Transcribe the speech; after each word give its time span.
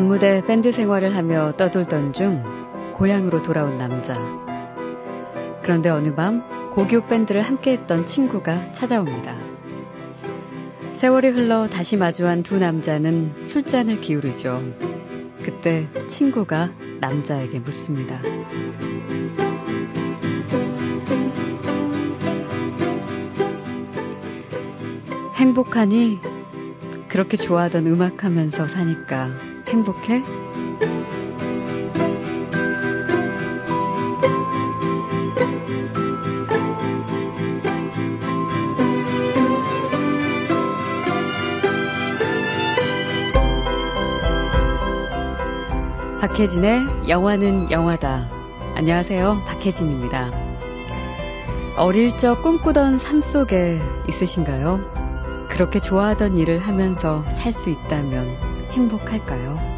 밤무대 0.00 0.40
밴드 0.46 0.72
생활을 0.72 1.14
하며 1.14 1.52
떠돌던 1.58 2.14
중 2.14 2.42
고향으로 2.94 3.42
돌아온 3.42 3.76
남자. 3.76 4.14
그런데 5.62 5.90
어느 5.90 6.14
밤 6.14 6.42
고교 6.70 7.04
밴드를 7.04 7.42
함께 7.42 7.72
했던 7.72 8.06
친구가 8.06 8.72
찾아옵니다. 8.72 9.36
세월이 10.94 11.28
흘러 11.28 11.68
다시 11.68 11.98
마주한 11.98 12.42
두 12.42 12.58
남자는 12.58 13.34
술잔을 13.42 14.00
기울이죠. 14.00 14.62
그때 15.42 15.86
친구가 16.08 16.70
남자에게 17.02 17.58
묻습니다. 17.58 18.22
행복하니 25.34 26.20
그렇게 27.08 27.36
좋아하던 27.36 27.86
음악 27.86 28.24
하면서 28.24 28.66
사니까 28.66 29.49
행복해? 29.70 30.22
박혜진의 46.20 47.08
영화는 47.08 47.70
영화다. 47.70 48.28
안녕하세요. 48.74 49.42
박혜진입니다. 49.46 50.30
어릴 51.76 52.16
적 52.18 52.42
꿈꾸던 52.42 52.98
삶 52.98 53.22
속에 53.22 53.80
있으신가요? 54.08 54.80
그렇게 55.48 55.80
좋아하던 55.80 56.38
일을 56.38 56.58
하면서 56.58 57.24
살 57.30 57.52
수 57.52 57.70
있다면 57.70 58.49
행복할까요? 58.70 59.69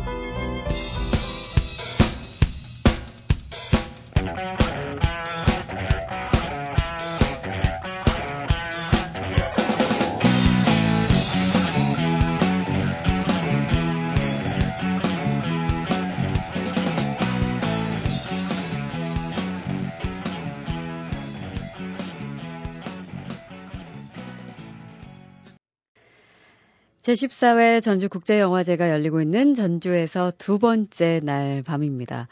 제14회 27.13 27.83
전주국제영화제가 27.83 28.89
열리고 28.89 29.21
있는 29.21 29.53
전주에서 29.53 30.33
두 30.39 30.59
번째 30.59 31.21
날 31.23 31.63
밤입니다. 31.63 32.27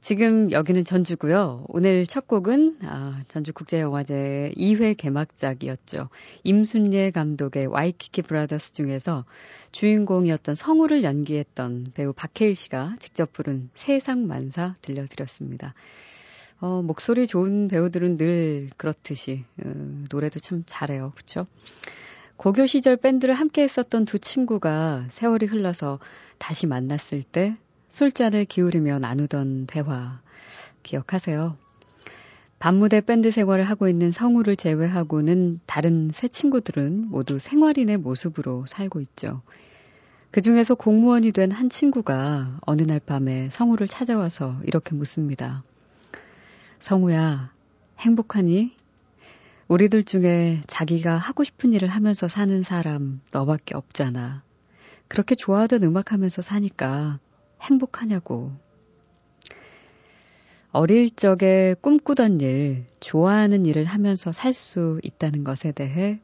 지금 0.00 0.52
여기는 0.52 0.84
전주고요. 0.84 1.66
오늘 1.68 2.06
첫 2.06 2.28
곡은 2.28 2.78
아, 2.82 3.22
전주국제영화제 3.26 4.52
2회 4.56 4.96
개막작이었죠. 4.96 6.10
임순례 6.44 7.10
감독의 7.10 7.66
와이키키 7.66 8.22
브라더스 8.22 8.72
중에서 8.72 9.24
주인공이었던 9.72 10.54
성우를 10.54 11.02
연기했던 11.02 11.88
배우 11.94 12.12
박해일 12.12 12.54
씨가 12.54 12.94
직접 13.00 13.32
부른 13.32 13.70
세상만사 13.74 14.76
들려드렸습니다. 14.80 15.74
어, 16.60 16.82
목소리 16.82 17.26
좋은 17.26 17.66
배우들은 17.66 18.16
늘 18.16 18.70
그렇듯이 18.76 19.44
어, 19.64 20.04
노래도 20.08 20.38
참 20.38 20.62
잘해요. 20.66 21.12
그렇죠? 21.16 21.46
고교 22.40 22.64
시절 22.64 22.96
밴드를 22.96 23.34
함께 23.34 23.62
했었던 23.62 24.06
두 24.06 24.18
친구가 24.18 25.08
세월이 25.10 25.44
흘러서 25.44 25.98
다시 26.38 26.66
만났을 26.66 27.22
때 27.22 27.54
술잔을 27.90 28.46
기울이며 28.46 28.98
나누던 28.98 29.66
대화 29.66 30.22
기억하세요? 30.82 31.58
밤무대 32.58 33.02
밴드 33.02 33.30
생활을 33.30 33.64
하고 33.64 33.90
있는 33.90 34.10
성우를 34.10 34.56
제외하고는 34.56 35.60
다른 35.66 36.12
세 36.14 36.28
친구들은 36.28 37.10
모두 37.10 37.38
생활인의 37.38 37.98
모습으로 37.98 38.64
살고 38.66 39.02
있죠. 39.02 39.42
그 40.30 40.40
중에서 40.40 40.76
공무원이 40.76 41.32
된 41.32 41.52
한 41.52 41.68
친구가 41.68 42.60
어느 42.62 42.80
날 42.80 43.00
밤에 43.00 43.50
성우를 43.50 43.86
찾아와서 43.86 44.58
이렇게 44.64 44.94
묻습니다. 44.94 45.62
성우야, 46.78 47.52
행복하니? 47.98 48.79
우리들 49.70 50.02
중에 50.02 50.60
자기가 50.66 51.16
하고 51.16 51.44
싶은 51.44 51.72
일을 51.72 51.86
하면서 51.86 52.26
사는 52.26 52.64
사람 52.64 53.20
너밖에 53.30 53.76
없잖아. 53.76 54.42
그렇게 55.06 55.36
좋아하던 55.36 55.84
음악 55.84 56.10
하면서 56.10 56.42
사니까 56.42 57.20
행복하냐고. 57.62 58.50
어릴 60.72 61.14
적에 61.14 61.76
꿈꾸던 61.80 62.40
일, 62.40 62.84
좋아하는 62.98 63.64
일을 63.64 63.84
하면서 63.84 64.32
살 64.32 64.54
수 64.54 64.98
있다는 65.04 65.44
것에 65.44 65.70
대해 65.70 66.20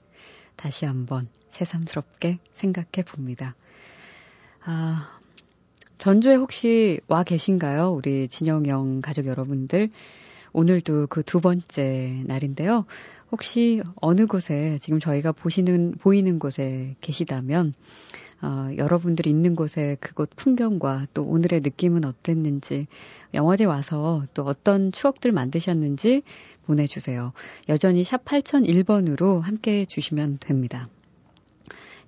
다시 0.57 0.85
한번 0.85 1.29
새삼스럽게 1.53 2.41
생각해 2.51 3.05
봅니다. 3.07 3.55
아, 4.65 5.21
전주에 5.99 6.35
혹시 6.35 6.99
와 7.07 7.23
계신가요? 7.23 7.93
우리 7.93 8.27
진영영 8.27 9.03
가족 9.03 9.27
여러분들. 9.27 9.91
오늘도 10.53 11.09
그 11.09 11.23
두 11.23 11.41
번째 11.43 12.23
날인데요. 12.25 12.87
혹시 13.33 13.83
어느 13.97 14.27
곳에 14.27 14.79
지금 14.81 14.99
저희가 14.99 15.33
보시는 15.33 15.97
보이는 16.01 16.39
곳에 16.39 16.97
계시다면 17.01 17.75
어, 18.43 18.71
여러분들이 18.77 19.31
있는 19.31 19.57
곳에 19.57 19.97
그곳 20.01 20.31
풍경과 20.37 21.07
또 21.15 21.25
오늘의 21.25 21.61
느낌은 21.61 22.05
어땠는지 22.05 22.87
영화제 23.35 23.65
와서 23.65 24.25
또 24.35 24.45
어떤 24.45 24.93
추억들 24.93 25.33
만드셨는지 25.33 26.23
보내주세요. 26.67 27.33
여전히 27.69 28.05
샵 28.05 28.25
8001번으로 28.25 29.41
함께 29.41 29.81
해주시면 29.81 30.39
됩니다. 30.41 30.89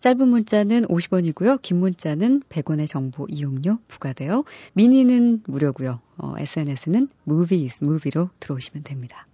짧은 0.00 0.28
문자는 0.28 0.86
50원이고요. 0.86 1.60
긴 1.60 1.80
문자는 1.80 2.42
100원의 2.48 2.86
정보 2.86 3.26
이용료 3.28 3.78
부과되어 3.88 4.44
미니는 4.74 5.42
무료고요. 5.46 6.00
어, 6.18 6.34
SNS는 6.38 7.08
movies, 7.26 7.82
movie로 7.82 8.30
들어오시면 8.38 8.84
됩니다. 8.84 9.27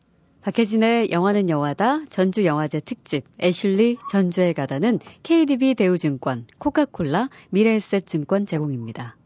박혜진의 0.44 1.10
영화는 1.10 1.48
영화다 1.48 2.04
전주 2.10 2.44
영화제 2.44 2.78
특집 2.80 3.24
애슐리 3.40 3.96
전주에 4.12 4.52
가다는 4.52 4.98
KDB 5.22 5.74
대우증권, 5.74 6.46
코카콜라, 6.58 7.30
미래에셋증권 7.48 8.44
제공입니다. 8.44 9.16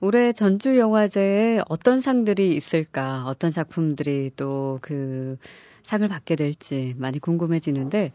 올해 0.00 0.32
전주 0.32 0.78
영화제에 0.78 1.60
어떤 1.68 2.00
상들이 2.00 2.56
있을까, 2.56 3.26
어떤 3.26 3.52
작품들이 3.52 4.30
또 4.34 4.78
그 4.80 5.36
상을 5.82 6.06
받게 6.08 6.36
될지 6.36 6.94
많이 6.96 7.18
궁금해지는데 7.18 8.12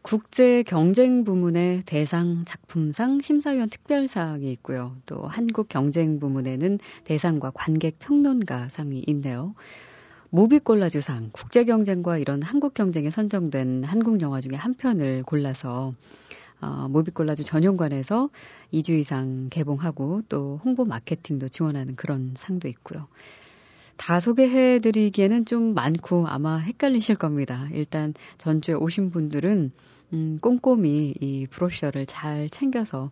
국제 0.00 0.62
경쟁 0.62 1.24
부문의 1.24 1.82
대상 1.84 2.44
작품상 2.46 3.20
심사위원 3.20 3.68
특별상이 3.68 4.50
있고요. 4.52 4.96
또 5.04 5.26
한국 5.26 5.68
경쟁 5.68 6.18
부문에는 6.18 6.78
대상과 7.04 7.50
관객 7.54 7.98
평론가상이 7.98 9.04
있네요. 9.08 9.54
무비콜라주상, 10.30 11.30
국제 11.32 11.64
경쟁과 11.64 12.18
이런 12.18 12.42
한국 12.42 12.74
경쟁에 12.74 13.10
선정된 13.10 13.84
한국 13.84 14.20
영화 14.20 14.40
중에 14.40 14.54
한 14.56 14.74
편을 14.74 15.22
골라서 15.22 15.94
어, 16.60 16.88
모비콜라주 16.90 17.44
전용관에서 17.44 18.28
2주 18.72 18.90
이상 18.90 19.48
개봉하고 19.48 20.22
또 20.28 20.60
홍보 20.64 20.84
마케팅도 20.84 21.48
지원하는 21.48 21.96
그런 21.96 22.34
상도 22.36 22.68
있고요. 22.68 23.06
다 23.96 24.20
소개해 24.20 24.80
드리기에는 24.80 25.44
좀 25.44 25.74
많고 25.74 26.28
아마 26.28 26.58
헷갈리실 26.58 27.16
겁니다. 27.16 27.66
일단 27.72 28.12
전주에 28.36 28.74
오신 28.74 29.10
분들은 29.10 29.72
음, 30.12 30.38
꼼꼼히 30.40 31.14
이 31.20 31.46
브로셔를 31.48 32.06
잘 32.06 32.48
챙겨서 32.50 33.10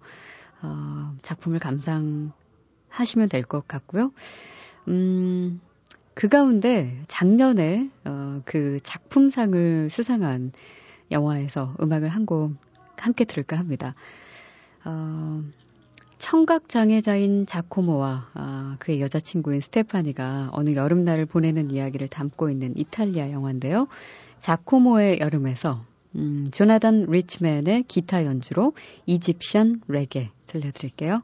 어, 0.62 1.14
작품을 1.22 1.58
감상하시면 1.60 3.28
될 3.30 3.42
것 3.42 3.66
같고요. 3.66 4.12
음, 4.88 5.60
그 6.16 6.28
가운데 6.28 6.98
작년에 7.08 7.90
어, 8.06 8.40
그 8.46 8.80
작품상을 8.82 9.90
수상한 9.90 10.50
영화에서 11.10 11.76
음악을 11.78 12.08
한 12.08 12.24
곡 12.24 12.54
함께 12.96 13.26
들을까 13.26 13.58
합니다. 13.58 13.94
어, 14.86 15.42
청각 16.16 16.70
장애자인 16.70 17.44
자코모와 17.44 18.30
아, 18.32 18.76
그의 18.78 19.02
여자친구인 19.02 19.60
스테파니가 19.60 20.48
어느 20.52 20.74
여름날을 20.74 21.26
보내는 21.26 21.70
이야기를 21.74 22.08
담고 22.08 22.48
있는 22.48 22.72
이탈리아 22.78 23.30
영화인데요. 23.30 23.86
자코모의 24.38 25.20
여름에서 25.20 25.84
음, 26.14 26.46
조나단 26.50 27.04
리치맨의 27.10 27.82
기타 27.88 28.24
연주로 28.24 28.72
이집션 29.04 29.82
레게 29.86 30.30
들려드릴게요. 30.46 31.20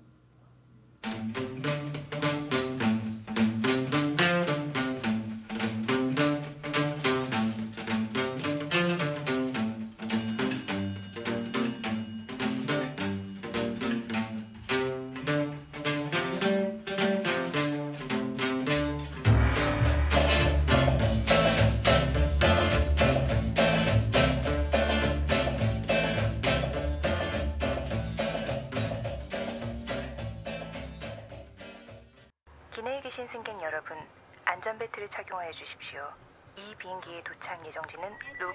비행기의 36.92 37.24
도착 37.24 37.64
예정지는 37.66 38.10
룩, 38.38 38.54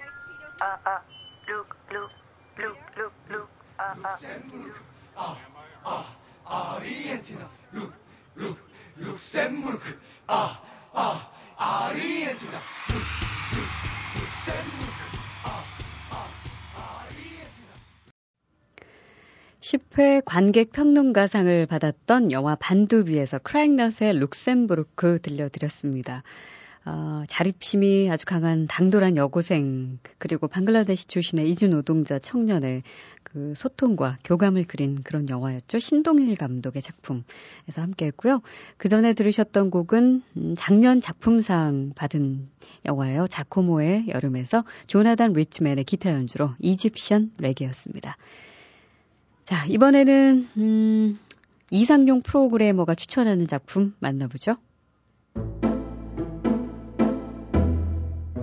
아, 0.60 0.78
아, 0.84 1.02
룩, 1.46 1.68
룩, 1.90 2.10
룩, 2.56 2.78
룩, 2.94 3.12
룩, 3.28 3.48
아, 3.78 3.94
아. 4.02 4.18
아, 5.16 5.36
아, 6.44 6.76
아르헨티나, 6.76 7.50
룩, 7.72 7.92
룩, 8.36 8.58
룩셈부르크, 8.96 9.98
아, 10.28 10.62
아, 10.92 11.30
아르헨티나, 11.56 12.58
룩, 12.90 13.08
룩, 13.54 14.20
룩셈부르크, 14.20 15.02
아, 15.44 15.64
아, 16.10 16.30
아르헨티나. 16.76 17.72
10회 19.60 20.22
관객 20.24 20.70
평론가상을 20.72 21.66
받았던 21.66 22.30
영화 22.30 22.54
반두비에서 22.54 23.40
크라잉넛의 23.40 24.12
룩셈부르크 24.14 25.20
들려드렸습니다. 25.22 26.22
어, 26.88 27.22
자립심이 27.28 28.10
아주 28.10 28.24
강한 28.24 28.66
당돌한 28.66 29.18
여고생 29.18 29.98
그리고 30.16 30.48
방글라데시 30.48 31.06
출신의 31.06 31.50
이주 31.50 31.68
노동자 31.68 32.18
청년의 32.18 32.82
그 33.22 33.52
소통과 33.54 34.16
교감을 34.24 34.64
그린 34.64 35.02
그런 35.02 35.28
영화였죠. 35.28 35.80
신동일 35.80 36.34
감독의 36.36 36.80
작품에서 36.80 37.82
함께했고요. 37.82 38.40
그 38.78 38.88
전에 38.88 39.12
들으셨던 39.12 39.70
곡은 39.70 40.22
음, 40.38 40.54
작년 40.56 41.02
작품상 41.02 41.92
받은 41.94 42.48
영화예요. 42.86 43.26
자코모의 43.26 44.06
여름에서 44.08 44.64
조나단 44.86 45.34
리치맨의 45.34 45.84
기타 45.84 46.10
연주로 46.12 46.52
이집션 46.58 47.32
레게였습니다. 47.38 48.16
자 49.44 49.66
이번에는 49.66 50.48
음, 50.56 51.18
이상용 51.70 52.22
프로그래머가 52.22 52.94
추천하는 52.94 53.46
작품 53.46 53.94
만나보죠. 53.98 54.56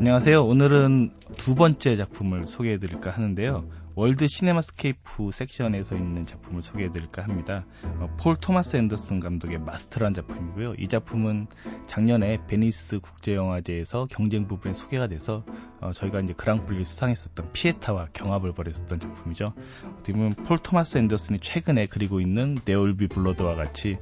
안녕하세요. 0.05 0.45
오늘은 0.45 1.13
두 1.35 1.55
번째 1.55 1.95
작품을 1.95 2.45
소개해 2.45 2.77
드릴까 2.77 3.09
하는데요. 3.09 3.65
월드 3.97 4.27
시네마스케이프 4.27 5.31
섹션에서 5.31 5.95
있는 5.95 6.25
작품을 6.25 6.61
소개해 6.61 6.91
드릴까 6.91 7.23
합니다. 7.23 7.65
어, 7.99 8.13
폴 8.19 8.35
토마스 8.35 8.75
앤더슨 8.75 9.21
감독의 9.21 9.59
마스터란 9.59 10.13
작품이고요. 10.13 10.75
이 10.77 10.89
작품은 10.89 11.47
작년에 11.87 12.45
베니스 12.45 12.99
국제영화제에서 12.99 14.07
경쟁 14.11 14.47
부분에 14.47 14.73
소개가 14.73 15.07
돼서 15.07 15.45
어, 15.79 15.91
저희가 15.93 16.19
이제 16.19 16.33
그랑프리를 16.33 16.83
수상했었던 16.83 17.53
피에타와 17.53 18.07
경합을 18.11 18.51
벌였었던 18.53 18.99
작품이죠. 18.99 19.53
어떻게 19.93 20.11
보면 20.11 20.31
폴 20.31 20.57
토마스 20.57 20.97
앤더슨이 20.97 21.39
최근에 21.39 21.87
그리고 21.87 22.19
있는 22.19 22.57
There 22.65 22.84
Will 22.84 23.00
Be 23.00 23.07
Blood와 23.07 23.55
같이 23.55 23.97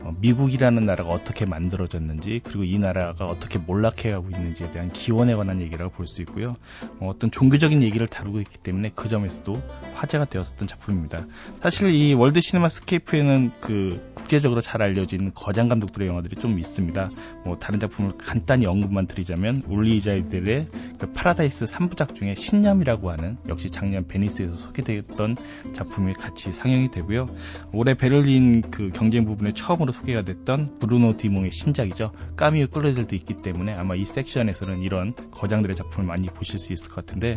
어, 0.00 0.14
미국이라는 0.20 0.84
나라가 0.84 1.10
어떻게 1.10 1.46
만들어졌는지 1.46 2.42
그리고 2.44 2.64
이 2.64 2.78
나라가 2.78 3.26
어떻게 3.26 3.58
몰락해가고 3.58 4.28
있는지에 4.30 4.70
대한 4.72 4.92
기원에 4.92 5.34
관한 5.34 5.62
얘기라고 5.62 5.90
볼 5.90 6.06
수 6.06 6.20
있고요. 6.22 6.56
어, 7.00 7.08
어떤 7.08 7.30
종교적인 7.30 7.82
얘기를 7.82 8.06
다루고 8.06 8.40
있기 8.40 8.58
때문에 8.58 8.92
그 8.94 9.08
점에서도 9.08 9.60
화제가 9.94 10.26
되었었던 10.26 10.68
작품입니다. 10.68 11.26
사실 11.60 11.92
이 11.94 12.14
월드 12.14 12.40
시네마 12.40 12.68
스케이프에는 12.68 13.50
그 13.60 14.12
국제적으로 14.14 14.60
잘 14.60 14.82
알려진 14.82 15.32
거장 15.34 15.68
감독들의 15.68 16.06
영화들이 16.08 16.36
좀 16.36 16.58
있습니다. 16.58 17.10
뭐 17.44 17.58
다른 17.58 17.80
작품을 17.80 18.12
간단히 18.18 18.66
언급만 18.66 19.06
드리자면 19.06 19.62
울리히 19.66 20.06
자이들의 20.06 20.66
그 20.98 21.12
파라다이스 21.12 21.64
3부작 21.64 22.14
중에 22.14 22.34
신념이라고 22.34 23.10
하는 23.10 23.38
역시 23.48 23.70
작년 23.70 24.06
베니스에서 24.06 24.56
소개되었던 24.56 25.36
작품이 25.72 26.14
같이 26.14 26.52
상영이 26.52 26.90
되고요. 26.90 27.28
올해 27.72 27.94
베를린 27.94 28.62
그 28.70 28.90
경쟁 28.90 29.24
부분에 29.24 29.52
처음으로 29.52 29.88
처음으로 29.88 29.92
소개가 29.92 30.22
됐던 30.22 30.78
브루노 30.78 31.16
뒤몽의 31.16 31.50
신작이죠. 31.50 32.12
까미유 32.36 32.68
끌로델도 32.68 33.16
있기 33.16 33.42
때문에 33.42 33.72
아마 33.72 33.94
이 33.94 34.04
섹션에서는 34.04 34.82
이런 34.82 35.14
거장들의 35.30 35.74
작품을 35.74 36.06
많이 36.06 36.26
보실 36.26 36.58
수 36.58 36.72
있을 36.72 36.90
것 36.90 37.06
같은데 37.06 37.36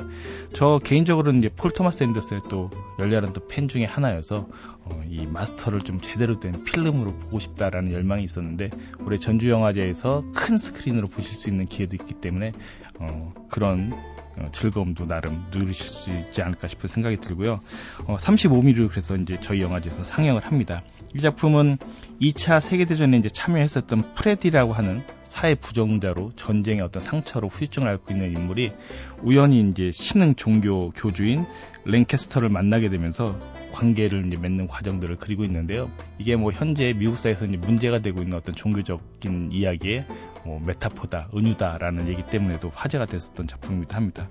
저 0.53 0.79
개인적으로는 0.83 1.39
이제 1.39 1.49
폴 1.49 1.71
토마스 1.71 2.03
앤더슨의 2.03 2.43
또 2.49 2.69
열렬한 2.99 3.33
또 3.33 3.41
팬 3.47 3.67
중에 3.67 3.85
하나여서 3.85 4.47
어, 4.83 5.03
이 5.09 5.25
마스터를 5.25 5.81
좀 5.81 5.99
제대로 5.99 6.39
된 6.39 6.63
필름으로 6.63 7.13
보고 7.17 7.39
싶다라는 7.39 7.91
열망이 7.91 8.23
있었는데 8.23 8.69
올해 9.05 9.17
전주영화제에서 9.17 10.23
큰 10.33 10.57
스크린으로 10.57 11.07
보실 11.07 11.35
수 11.35 11.49
있는 11.49 11.65
기회도 11.65 11.95
있기 11.97 12.13
때문에 12.15 12.53
어, 12.99 13.33
그런 13.49 13.93
어, 14.39 14.47
즐거움도 14.51 15.07
나름 15.07 15.43
누리실 15.51 15.85
수 15.85 16.11
있지 16.11 16.41
않을까 16.41 16.67
싶은 16.67 16.87
생각이 16.87 17.17
들고요. 17.17 17.59
어, 18.05 18.15
35mm로 18.17 18.89
그래서 18.89 19.15
이제 19.15 19.37
저희 19.41 19.61
영화제에서 19.61 20.03
상영을 20.03 20.45
합니다. 20.45 20.81
이 21.13 21.19
작품은 21.19 21.77
2차 22.21 22.61
세계대전에 22.61 23.17
이제 23.17 23.27
참여했었던 23.29 24.13
프레디라고 24.15 24.71
하는 24.71 25.03
사회 25.23 25.55
부적응자로 25.55 26.31
전쟁의 26.35 26.81
어떤 26.81 27.01
상처로 27.01 27.47
후유증을 27.47 27.87
앓고 27.87 28.13
있는 28.13 28.35
인물이 28.37 28.73
우연히 29.21 29.61
이제 29.61 29.91
신흥 29.91 30.35
종교 30.35 30.89
교주인 30.91 31.45
랭캐스터를 31.85 32.49
만나게 32.49 32.89
되면서 32.89 33.37
관계를 33.71 34.23
맺는 34.23 34.67
과정들을 34.67 35.15
그리고 35.17 35.43
있는데요. 35.43 35.89
이게 36.17 36.35
뭐 36.35 36.51
현재 36.51 36.93
미국 36.93 37.17
사회에서 37.17 37.45
이제 37.45 37.57
문제가 37.57 37.99
되고 37.99 38.21
있는 38.21 38.37
어떤 38.37 38.53
종교적인 38.55 39.51
이야기의 39.51 40.05
뭐 40.43 40.59
메타포다, 40.59 41.29
은유다라는 41.35 42.07
얘기 42.07 42.23
때문에도 42.23 42.69
화제가 42.73 43.05
됐었던 43.05 43.47
작품이기도 43.47 43.95
합니다. 43.95 44.27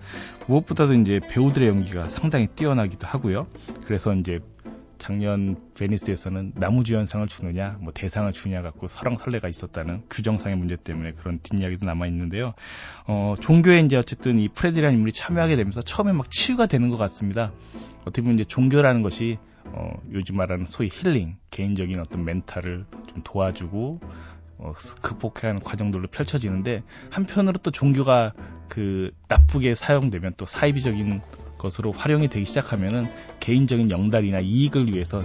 무엇보다도 0.47 0.95
이제 0.95 1.21
배우들의 1.21 1.69
연기가 1.69 2.09
상당히 2.09 2.49
뛰어나기도 2.49 3.07
하고요. 3.07 3.47
그래서 3.85 4.15
이제 4.15 4.41
작년 5.00 5.57
베니스에서는 5.78 6.52
나무주연상을 6.57 7.26
주느냐, 7.26 7.78
뭐 7.80 7.90
대상을 7.92 8.30
주냐 8.33 8.61
갖고 8.61 8.87
설랑설레가 8.87 9.49
있었다는 9.49 10.02
규정상의 10.11 10.59
문제 10.59 10.76
때문에 10.76 11.12
그런 11.12 11.40
뒷이야기도 11.42 11.87
남아 11.87 12.07
있는데요. 12.09 12.52
어, 13.07 13.35
종교에 13.40 13.80
이제 13.80 13.97
어쨌든 13.97 14.38
이 14.38 14.49
프레디라는 14.49 14.95
인물이 14.95 15.12
참여하게 15.12 15.57
되면서 15.57 15.80
처음에 15.80 16.12
막 16.12 16.30
치유가 16.30 16.66
되는 16.66 16.90
것 16.90 16.99
같습니다. 16.99 17.50
어떻게 18.02 18.21
보면 18.21 18.38
이제 18.38 18.45
종교라는 18.45 19.00
것이 19.00 19.38
어, 19.64 19.90
요즘 20.12 20.37
말하는 20.37 20.66
소위 20.66 20.90
힐링, 20.92 21.37
개인적인 21.50 21.99
어떤 21.99 22.25
멘탈을 22.25 22.85
좀 23.09 23.23
도와주고 23.25 24.00
어, 24.59 24.73
극복해야 25.00 25.50
하는 25.50 25.62
과정들로 25.62 26.09
펼쳐지는데 26.09 26.83
한편으로 27.09 27.59
또 27.62 27.71
종교가 27.71 28.35
그 28.69 29.11
나쁘게 29.28 29.75
사용되면 29.75 30.35
또 30.37 30.45
사이비적인 30.45 31.23
것으로 31.61 31.93
활용이 31.93 32.29
되기 32.29 32.45
시작하면은 32.47 33.07
개인적인 33.38 33.90
영달이나 33.90 34.40
이익을 34.40 34.93
위해서 34.93 35.23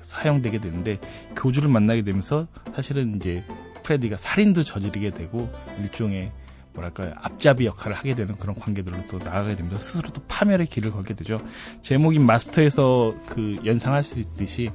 사용되게 0.00 0.58
되는데 0.58 0.98
교주를 1.36 1.68
만나게 1.68 2.02
되면서 2.02 2.48
사실은 2.74 3.16
이제 3.16 3.44
프레디가 3.82 4.16
살인도 4.16 4.62
저지르게 4.62 5.10
되고 5.10 5.50
일종의 5.80 6.32
뭐랄까 6.72 7.12
앞잡이 7.16 7.66
역할을 7.66 7.96
하게 7.96 8.14
되는 8.14 8.34
그런 8.36 8.54
관계들로 8.54 8.96
또 9.10 9.18
나아가게 9.18 9.56
됩니다. 9.56 9.78
스스로 9.78 10.08
또 10.10 10.22
파멸의 10.26 10.66
길을 10.66 10.90
걸게 10.90 11.14
되죠. 11.14 11.38
제목인 11.82 12.24
마스터에서 12.24 13.14
그 13.26 13.56
연상할 13.64 14.04
수 14.04 14.20
있듯이 14.20 14.70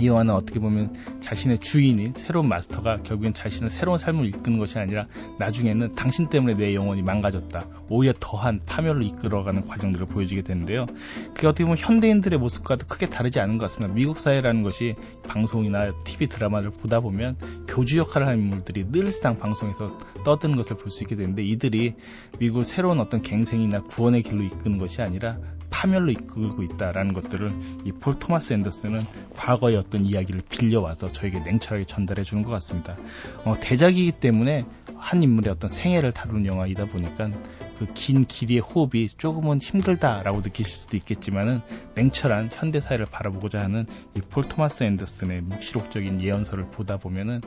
이 0.00 0.08
영화는 0.08 0.34
어떻게 0.34 0.58
보면 0.58 0.92
자신의 1.20 1.58
주인인 1.58 2.12
새로운 2.14 2.48
마스터가 2.48 2.96
결국엔 3.04 3.32
자신의 3.32 3.70
새로운 3.70 3.96
삶을 3.96 4.26
이끄는 4.26 4.58
것이 4.58 4.78
아니라 4.78 5.06
나중에는 5.38 5.94
당신 5.94 6.28
때문에 6.28 6.56
내 6.56 6.74
영혼이 6.74 7.02
망가졌다. 7.02 7.66
오히려 7.88 8.12
더한 8.18 8.60
파멸로 8.66 9.02
이끌어가는 9.02 9.66
과정들을 9.68 10.06
보여주게 10.06 10.42
되는데요. 10.42 10.86
그게 11.34 11.46
어떻게 11.46 11.64
보면 11.64 11.78
현대인들의 11.78 12.38
모습과도 12.38 12.86
크게 12.86 13.08
다르지 13.08 13.38
않은 13.40 13.58
것 13.58 13.66
같습니다. 13.66 13.94
미국 13.94 14.18
사회라는 14.18 14.62
것이 14.62 14.94
방송이나 15.28 15.92
TV 16.04 16.26
드라마를 16.26 16.70
보다 16.70 17.00
보면 17.00 17.36
교주 17.68 17.98
역할을 17.98 18.26
하는 18.26 18.40
인물들이 18.40 18.86
늘상 18.90 19.38
방송에서 19.38 19.96
떠드는 20.24 20.56
것을 20.56 20.76
볼 20.76 20.90
수 20.94 21.02
있게 21.02 21.16
되는데 21.16 21.42
이들이 21.42 21.94
미국을 22.38 22.64
새로운 22.64 23.00
어떤 23.00 23.20
갱생이나 23.20 23.82
구원의 23.82 24.22
길로 24.22 24.44
이끄는 24.44 24.78
것이 24.78 25.02
아니라 25.02 25.38
파멸로 25.70 26.12
이끌고 26.12 26.62
있다라는 26.62 27.12
것들을 27.12 27.52
이 27.84 27.92
폴 28.00 28.14
토마스 28.14 28.52
앤더슨은 28.52 29.00
과거 29.34 29.63
의 29.70 29.76
어떤 29.76 30.06
이야기를 30.06 30.42
빌려와서 30.48 31.12
저에게 31.12 31.40
냉철하게 31.40 31.84
전달해 31.84 32.22
주는 32.22 32.42
것 32.42 32.50
같습니다. 32.52 32.96
어, 33.44 33.54
대작이기 33.60 34.12
때문에 34.12 34.64
한 34.96 35.22
인물의 35.22 35.52
어떤 35.52 35.68
생애를 35.68 36.12
다루는 36.12 36.46
영화이다 36.46 36.86
보니까 36.86 37.30
그 37.78 37.86
긴 37.94 38.24
길이의 38.24 38.60
호흡이 38.60 39.08
조금은 39.08 39.60
힘들다라고 39.60 40.40
느끼실 40.40 40.72
수도 40.72 40.96
있겠지만은 40.96 41.60
냉철한 41.94 42.50
현대 42.52 42.80
사회를 42.80 43.06
바라보고자 43.06 43.60
하는 43.60 43.86
이 44.16 44.20
폴 44.20 44.44
토마스 44.48 44.84
앤더슨의 44.84 45.42
묵시록적인 45.42 46.20
예언서를 46.20 46.70
보다 46.70 46.96
보면은 46.96 47.40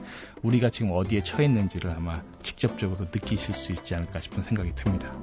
우리가 0.44 0.70
지금 0.70 0.92
어디에 0.94 1.22
처해 1.22 1.46
있는지를 1.46 1.92
아마 1.92 2.22
직접적으로 2.44 3.06
느끼실 3.06 3.54
수 3.54 3.72
있지 3.74 3.96
않을까 3.96 4.22
싶은 4.22 4.44
생각이 4.44 4.74
듭니다. 4.76 5.14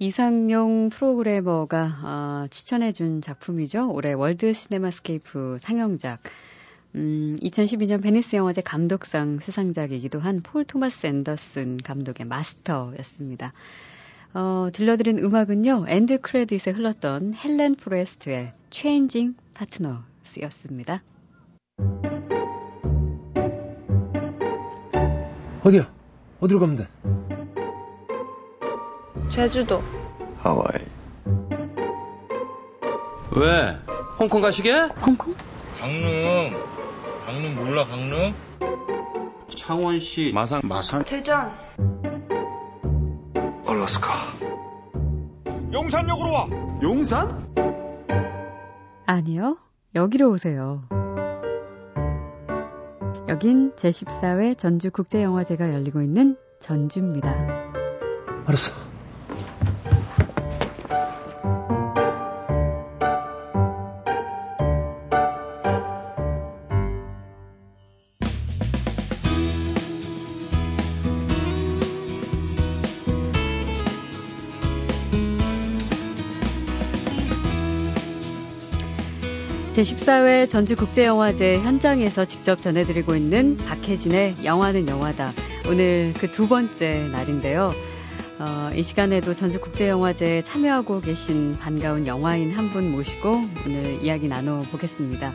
이상용 0.00 0.90
프로그래머가 0.90 1.86
어, 2.04 2.46
추천해준 2.50 3.20
작품이죠. 3.20 3.90
올해 3.90 4.12
월드 4.12 4.52
시네마스케이프 4.52 5.58
상영작. 5.60 6.20
음, 6.94 7.36
2012년 7.42 8.02
베니스 8.02 8.36
영화제 8.36 8.60
감독상 8.62 9.40
수상작이기도 9.40 10.20
한 10.20 10.40
폴 10.42 10.64
토마스 10.64 11.06
앤더슨 11.06 11.78
감독의 11.78 12.26
마스터였습니다. 12.26 13.52
어, 14.34 14.68
들려드린 14.72 15.18
음악은요, 15.18 15.86
end 15.88 16.20
credit에 16.20 16.72
흘렀던 16.72 17.34
헬렌 17.34 17.74
포레스트의 17.74 18.52
Changing 18.70 19.36
Partners였습니다. 19.54 21.02
어디야? 25.64 25.92
어디로 26.40 26.60
가면 26.60 26.76
돼? 26.76 26.86
제주도. 29.28 29.82
하와이. 30.40 30.84
왜? 33.36 33.76
홍콩 34.18 34.40
가시게? 34.40 34.72
홍콩? 35.04 35.34
강릉. 35.80 36.56
강릉 37.26 37.54
몰라, 37.56 37.84
강릉? 37.84 38.34
창원시 39.54 40.32
마산 40.34 40.62
마산. 40.64 41.04
대전. 41.04 41.52
알라스카. 43.66 44.08
용산역으로 45.72 46.32
와! 46.32 46.46
용산? 46.82 47.46
아니요. 49.06 49.58
여기로 49.94 50.30
오세요. 50.30 50.82
여긴 53.28 53.72
제14회 53.76 54.56
전주국제영화제가 54.56 55.72
열리고 55.74 56.00
있는 56.00 56.36
전주입니다. 56.60 57.30
알았어. 58.46 58.87
제14회 79.78 80.48
전주국제영화제 80.50 81.60
현장에서 81.60 82.24
직접 82.24 82.60
전해드리고 82.60 83.14
있는 83.14 83.56
박혜진의 83.56 84.38
영화는 84.42 84.88
영화다. 84.88 85.30
오늘 85.70 86.12
그 86.18 86.28
두 86.28 86.48
번째 86.48 87.06
날인데요. 87.12 87.70
어, 88.40 88.70
이 88.74 88.82
시간에도 88.82 89.34
전주국제영화제에 89.36 90.42
참여하고 90.42 91.00
계신 91.00 91.56
반가운 91.60 92.08
영화인 92.08 92.50
한 92.50 92.70
분 92.72 92.90
모시고 92.90 93.40
오늘 93.66 94.02
이야기 94.02 94.26
나눠보겠습니다. 94.26 95.32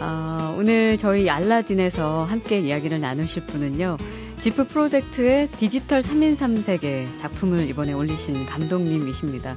어, 0.00 0.56
오늘 0.58 0.98
저희 0.98 1.30
알라딘에서 1.30 2.24
함께 2.24 2.58
이야기를 2.58 3.00
나누실 3.00 3.46
분은요. 3.46 3.96
지프 4.38 4.66
프로젝트의 4.66 5.46
디지털 5.52 6.00
3인 6.00 6.36
3세계 6.36 7.16
작품을 7.20 7.68
이번에 7.68 7.92
올리신 7.92 8.46
감독님이십니다. 8.46 9.56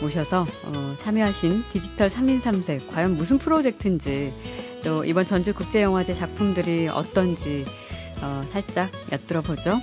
모셔서 0.00 0.46
어, 0.64 0.94
참여하신 0.98 1.64
디지털 1.72 2.08
3인 2.08 2.40
3색 2.40 2.90
과연 2.92 3.16
무슨 3.16 3.38
프로젝트인지 3.38 4.32
또 4.82 5.04
이번 5.04 5.26
전주국제영화제 5.26 6.14
작품들이 6.14 6.88
어떤지 6.88 7.64
어, 8.22 8.42
살짝 8.50 8.90
엿들어보죠. 9.12 9.78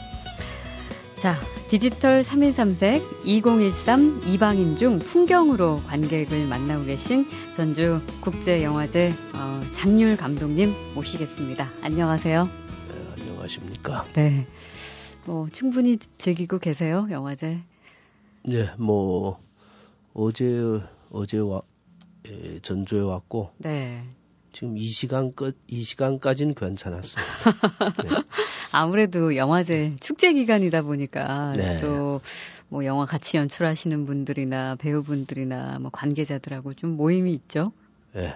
자, 1.21 1.35
디지털 1.69 2.21
3인 2.21 2.53
3색 2.53 3.25
2013 3.25 4.21
이방인 4.25 4.75
중 4.75 4.99
풍경으로 4.99 5.81
관객을 5.87 6.47
만나고 6.47 6.85
계신 6.85 7.27
전주 7.51 8.01
국제영화제 8.21 9.13
어, 9.33 9.61
장률 9.73 10.15
감독님 10.15 10.71
모시겠습니다. 10.95 11.71
안녕하세요. 11.81 12.43
네, 12.45 13.07
안녕하십니까. 13.19 14.05
네. 14.13 14.45
뭐 15.25 15.47
충분히 15.51 15.97
즐기고 16.17 16.59
계세요, 16.59 17.07
영화제? 17.11 17.59
네, 18.43 18.69
뭐 18.77 19.39
어제 20.17 20.81
어제 21.11 21.37
와 21.37 21.61
에, 22.25 22.59
전주에 22.61 22.99
왔고 23.01 23.51
네. 23.59 24.03
지금 24.51 24.75
이 24.77 24.87
시간 24.87 25.31
끝 25.31 25.55
이 25.67 25.83
시간까지는 25.83 26.55
괜찮았습니다. 26.55 27.31
네. 28.03 28.09
아무래도 28.71 29.35
영화제 29.35 29.95
축제 29.99 30.33
기간이다 30.33 30.81
보니까 30.81 31.51
네. 31.55 31.77
또뭐 31.77 32.83
영화 32.85 33.05
같이 33.05 33.37
연출하시는 33.37 34.05
분들이나 34.07 34.75
배우분들이나 34.77 35.77
뭐 35.79 35.91
관계자들하고 35.91 36.73
좀 36.73 36.97
모임이 36.97 37.31
있죠. 37.33 37.71
네, 38.13 38.27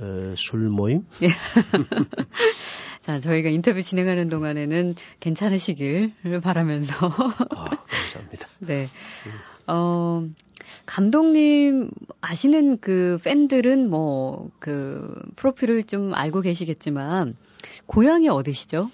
에, 0.00 0.34
술 0.36 0.68
모임. 0.68 1.06
예. 1.22 1.28
자, 3.02 3.18
저희가 3.18 3.48
인터뷰 3.48 3.80
진행하는 3.80 4.28
동안에는 4.28 4.94
괜찮으시길 5.20 6.12
바라면서. 6.42 6.94
아, 7.06 7.70
감사합니다. 7.88 8.48
네. 8.60 8.88
어, 9.66 10.28
감독님 10.90 11.90
아시는 12.20 12.78
그 12.80 13.18
팬들은 13.22 13.88
뭐 13.88 14.50
그 14.58 15.22
프로필을 15.36 15.84
좀 15.84 16.14
알고 16.14 16.40
계시겠지만 16.40 17.36
고향이 17.86 18.28
어디시죠? 18.28 18.90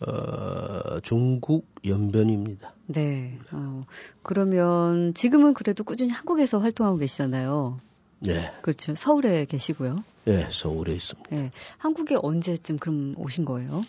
어, 0.00 1.00
중국 1.02 1.66
연변입니다. 1.84 2.74
네. 2.86 3.38
어, 3.52 3.84
그러면 4.22 5.14
지금은 5.14 5.54
그래도 5.54 5.84
꾸준히 5.84 6.10
한국에서 6.10 6.58
활동하고 6.58 6.98
계시잖아요. 6.98 7.78
네. 8.20 8.50
그렇죠. 8.62 8.94
서울에 8.94 9.44
계시고요. 9.46 9.96
네, 10.24 10.46
서울에 10.50 10.94
있습니다. 10.94 11.34
네. 11.34 11.50
한국에 11.78 12.16
언제쯤 12.20 12.78
그럼 12.78 13.14
오신 13.18 13.44
거예요? 13.44 13.80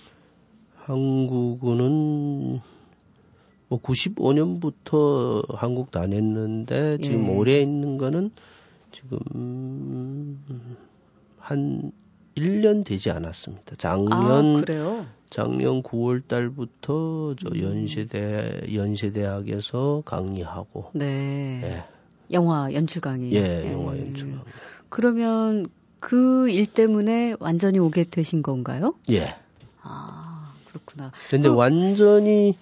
한국은 0.76 2.62
뭐 3.72 3.80
95년부터 3.80 5.46
한국 5.56 5.92
다녔는데 5.92 6.98
지금 7.02 7.26
예. 7.28 7.30
올해 7.38 7.62
있는 7.62 7.98
거는 7.98 8.32
지금 8.92 10.38
한 11.40 11.94
1년 12.36 12.84
되지 12.84 13.12
않았습니다. 13.12 13.78
작년 13.78 14.12
아? 14.12 15.06
작년 15.30 15.82
9월 15.84 16.28
달부터 16.28 17.36
저 17.42 17.48
음. 17.56 17.62
연세대 17.62 18.74
연세대학에서 18.76 20.04
강의하고 20.06 20.92
네. 20.94 21.62
예. 21.64 21.84
영화 22.34 22.74
연출 22.74 23.00
강의. 23.02 23.32
예, 23.34 23.72
영화 23.72 23.98
연출 23.98 24.32
강의. 24.32 24.44
그러면 24.90 25.68
그 26.02 26.50
일 26.50 26.66
때문에 26.66 27.36
완전히 27.40 27.80
오게 27.80 28.04
되신 28.10 28.42
건가요? 28.42 28.96
예. 29.12 29.36
아, 29.82 30.52
그렇구나. 30.68 31.14
근데 31.30 31.44
그럼- 31.44 31.58
완전히 31.58 32.58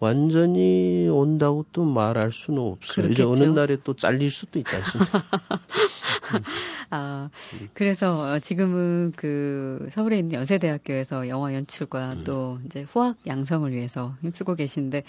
완전히 0.00 1.08
온다고 1.08 1.64
또 1.72 1.84
말할 1.84 2.32
수는 2.32 2.60
없어요. 2.60 3.06
이제 3.08 3.22
그렇겠죠. 3.22 3.30
어느 3.30 3.58
날에 3.58 3.78
또 3.82 3.94
잘릴 3.94 4.30
수도 4.30 4.58
있지 4.58 4.74
않습니까? 4.76 5.24
아, 6.90 7.30
그래서 7.74 8.34
어, 8.34 8.38
지금은 8.38 9.12
그 9.16 9.88
서울에 9.90 10.18
있는 10.18 10.32
연세대학교에서 10.34 11.28
영화 11.28 11.52
연출과 11.54 12.12
음. 12.12 12.24
또 12.24 12.58
이제 12.64 12.86
후학 12.90 13.16
양성을 13.26 13.70
위해서 13.72 14.14
힘쓰고 14.22 14.54
계신데 14.54 15.02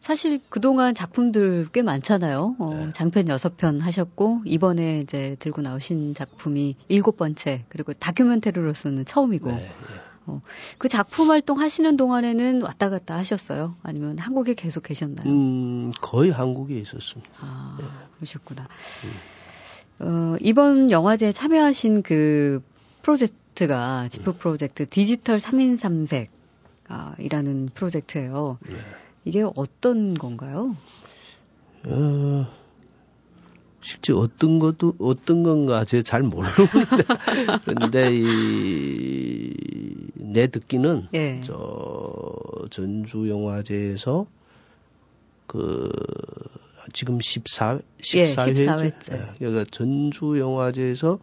사실 0.00 0.40
그동안 0.48 0.94
작품들 0.94 1.68
꽤 1.72 1.82
많잖아요. 1.82 2.56
어, 2.58 2.74
네. 2.74 2.92
장편 2.92 3.28
여섯 3.28 3.56
편 3.56 3.80
하셨고 3.80 4.42
이번에 4.44 5.00
이제 5.00 5.36
들고 5.38 5.62
나오신 5.62 6.14
작품이 6.14 6.76
일곱 6.88 7.16
번째 7.16 7.64
그리고 7.68 7.92
다큐멘터리로서는 7.94 9.04
처음이고 9.04 9.50
네, 9.50 9.68
예. 10.28 10.40
그 10.78 10.88
작품 10.88 11.30
활동 11.30 11.60
하시는 11.60 11.96
동안에는 11.96 12.62
왔다 12.62 12.90
갔다 12.90 13.16
하셨어요? 13.16 13.76
아니면 13.82 14.18
한국에 14.18 14.54
계속 14.54 14.82
계셨나요? 14.82 15.28
음, 15.28 15.92
거의 16.00 16.30
한국에 16.30 16.78
있었습니다. 16.80 17.30
아, 17.40 17.78
그러셨구나. 18.16 18.66
음. 19.04 19.10
어, 19.98 20.36
이번 20.40 20.90
영화제에 20.90 21.32
참여하신 21.32 22.02
그 22.02 22.62
프로젝트가, 23.02 24.08
지프 24.08 24.30
음. 24.30 24.36
프로젝트 24.38 24.88
디지털 24.88 25.38
3인 25.38 25.78
3색, 25.78 26.28
아, 26.88 27.14
이라는 27.18 27.70
프로젝트예요. 27.74 28.58
네. 28.68 28.76
이게 29.24 29.44
어떤 29.56 30.14
건가요? 30.14 30.76
어, 31.84 32.46
실제 33.86 34.12
어떤 34.12 34.58
것도 34.58 34.94
어떤 34.98 35.44
건가 35.44 35.84
제가 35.84 36.02
잘 36.02 36.22
모르는데 36.22 36.66
그런데 37.64 38.12
이내 40.18 40.48
듣기는 40.48 41.06
예. 41.14 41.40
저 41.44 42.34
전주 42.70 43.28
영화제에서 43.28 44.26
그 45.46 45.88
지금 46.92 47.20
14 47.20 47.78
예, 48.16 48.24
14회죠. 48.24 48.66
14회째. 48.66 49.38
그러니까 49.38 49.64
전주 49.70 50.36
영화제에서 50.36 51.20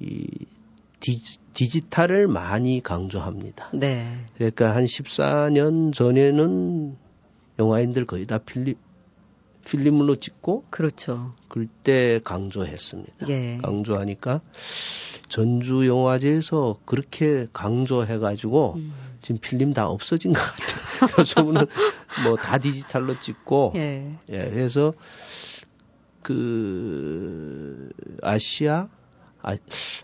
이 0.00 0.26
디지, 1.00 1.40
디지털을 1.52 2.26
많이 2.26 2.82
강조합니다. 2.82 3.68
네. 3.74 4.24
그러니까 4.36 4.74
한 4.74 4.86
14년 4.86 5.92
전에는 5.92 6.96
영화인들 7.58 8.06
거의 8.06 8.24
다 8.24 8.38
필립 8.38 8.78
필름으로 9.66 10.16
찍고 10.16 10.64
그렇죠. 10.70 11.34
그때 11.48 12.20
강조했습니다. 12.22 13.28
예. 13.28 13.58
강조하니까 13.62 14.40
전주 15.28 15.86
영화제에서 15.86 16.78
그렇게 16.84 17.48
강조해 17.52 18.18
가지고 18.18 18.74
음. 18.76 18.94
지금 19.22 19.40
필름 19.40 19.72
다 19.72 19.88
없어진 19.88 20.32
것 20.32 20.38
같아요. 20.40 21.10
요즘은 21.18 21.54
뭐 22.24 22.36
다 22.36 22.58
디지털로 22.58 23.18
찍고 23.18 23.72
예. 23.74 24.16
예. 24.28 24.50
그래서 24.50 24.94
그 26.22 27.90
아시아 28.22 28.88
아, 29.42 29.56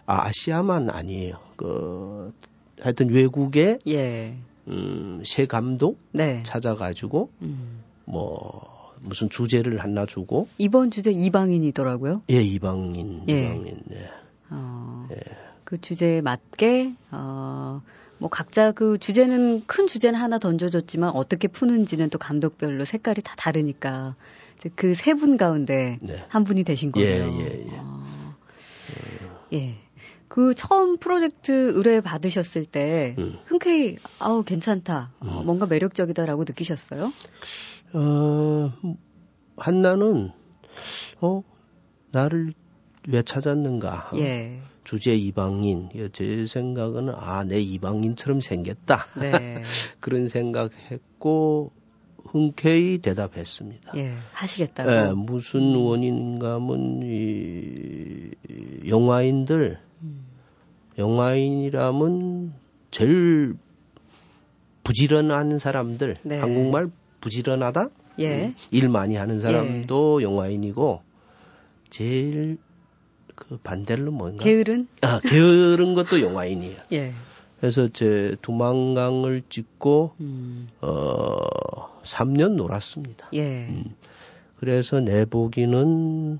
아 0.06 0.26
아시아만 0.26 0.90
아니에요. 0.90 1.38
그 1.56 2.32
하여튼 2.80 3.10
외국의 3.10 3.78
예. 3.86 4.36
음, 4.66 5.22
새 5.24 5.46
감독 5.46 6.00
네. 6.10 6.42
찾아가지고 6.42 7.30
음. 7.42 7.82
뭐 8.04 8.71
무슨 9.02 9.28
주제를 9.30 9.78
하나 9.78 10.06
주고 10.06 10.48
이번 10.58 10.90
주제 10.90 11.10
이방인이더라고요. 11.10 12.22
예, 12.30 12.42
이방인, 12.42 13.24
예. 13.28 13.40
이방인. 13.44 13.76
예. 13.92 14.10
어, 14.50 15.08
예. 15.12 15.16
그 15.64 15.80
주제에 15.80 16.20
맞게 16.20 16.92
어, 17.10 17.82
뭐 18.18 18.28
각자 18.30 18.72
그 18.72 18.98
주제는 18.98 19.64
큰 19.66 19.86
주제는 19.86 20.18
하나 20.18 20.38
던져줬지만 20.38 21.10
어떻게 21.10 21.48
푸는지는 21.48 22.10
또 22.10 22.18
감독별로 22.18 22.84
색깔이 22.84 23.22
다 23.22 23.34
다르니까 23.36 24.14
그 24.76 24.92
세 24.94 25.14
분 25.14 25.36
가운데 25.36 25.98
네. 26.02 26.24
한 26.28 26.44
분이 26.44 26.62
되신 26.64 26.92
예, 26.96 27.00
거예요. 27.18 27.24
예, 27.40 27.44
예, 27.44 27.66
예. 27.66 27.78
어, 27.78 28.36
예. 29.54 29.74
그 30.28 30.54
처음 30.54 30.96
프로젝트 30.96 31.72
의뢰 31.74 32.00
받으셨을 32.00 32.64
때 32.64 33.14
음. 33.18 33.36
흔쾌히 33.46 33.96
아우 34.18 34.42
괜찮다, 34.44 35.10
어, 35.20 35.24
음. 35.24 35.28
어, 35.28 35.42
뭔가 35.42 35.66
매력적이다라고 35.66 36.44
느끼셨어요? 36.44 37.12
어, 37.94 38.72
한나는 39.56 40.30
어 41.20 41.42
나를 42.12 42.54
왜 43.08 43.22
찾았는가? 43.22 44.12
예. 44.16 44.60
주제 44.84 45.14
이방인. 45.14 45.90
제 46.12 46.46
생각은 46.46 47.10
아 47.14 47.44
내 47.44 47.60
이방인처럼 47.60 48.40
생겼다. 48.40 49.04
네. 49.20 49.62
그런 50.00 50.28
생각했고 50.28 51.72
흔쾌히 52.24 52.98
대답했습니다. 52.98 53.92
예, 53.96 54.14
하시겠다고. 54.32 54.90
예, 54.90 55.12
무슨 55.14 55.74
원인가면 55.74 57.02
이 57.02 58.30
영화인들 58.88 59.78
영화인이라면 60.98 62.54
제일 62.90 63.56
부지런한 64.84 65.58
사람들, 65.58 66.16
네. 66.22 66.38
한국말 66.38 66.90
부지런하다? 67.22 67.88
예. 68.18 68.46
음, 68.46 68.54
일 68.70 68.90
많이 68.90 69.16
하는 69.16 69.40
사람도 69.40 70.20
예. 70.20 70.24
영화인이고, 70.24 71.00
제일 71.88 72.58
그 73.34 73.56
반대로 73.62 74.12
뭔가? 74.12 74.44
게으른? 74.44 74.86
아, 75.00 75.20
게으른 75.20 75.94
것도 75.94 76.20
영화인이에요. 76.20 76.76
예. 76.92 77.14
그래서 77.60 77.88
제 77.88 78.36
두만강을 78.42 79.42
찍고, 79.48 80.16
음. 80.20 80.68
어, 80.82 81.38
3년 82.02 82.56
놀았습니다. 82.56 83.28
예. 83.32 83.68
음. 83.68 83.94
그래서 84.58 85.00
내보기는 85.00 86.38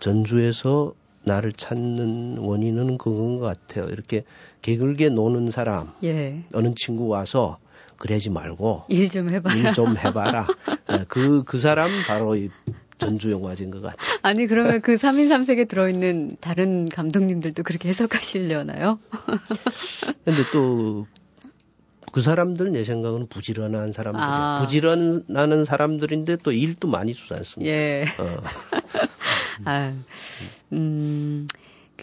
전주에서 0.00 0.92
나를 1.24 1.52
찾는 1.52 2.38
원인은 2.38 2.98
그건 2.98 3.38
것 3.38 3.46
같아요. 3.46 3.86
이렇게 3.86 4.24
개굴게 4.62 5.08
노는 5.08 5.50
사람, 5.50 5.92
예. 6.02 6.44
어느 6.52 6.74
친구 6.74 7.06
와서 7.08 7.58
그러지 8.04 8.28
말고 8.30 8.84
일 8.88 9.08
좀 9.08 9.30
해봐라. 9.30 9.56
일 9.56 9.72
좀 9.72 9.96
해봐라. 9.96 10.46
네, 10.88 11.04
그, 11.08 11.42
그 11.46 11.56
사람 11.58 11.88
바로 12.06 12.36
이 12.36 12.50
전주 12.98 13.30
영화제인 13.30 13.70
것 13.70 13.80
같아요. 13.80 14.18
아니, 14.22 14.46
그러면 14.46 14.80
그 14.82 14.94
3인 14.94 15.28
3색에 15.28 15.68
들어있는 15.68 16.36
다른 16.40 16.88
감독님들도 16.88 17.62
그렇게 17.62 17.88
해석하시려나요? 17.88 18.98
근데 20.24 20.42
또, 20.52 21.06
그 22.12 22.20
사람들 22.20 22.72
내 22.72 22.84
생각은 22.84 23.26
부지런한 23.28 23.92
사람들이에요. 23.92 24.30
아. 24.30 24.58
부지런하는 24.60 25.64
사람들인데 25.64 26.36
또 26.42 26.52
일도 26.52 26.88
많이 26.88 27.14
주지 27.14 27.32
않습니까? 27.34 27.72
예. 27.74 28.04
어. 28.18 28.36
아, 29.64 29.92
음, 30.72 31.48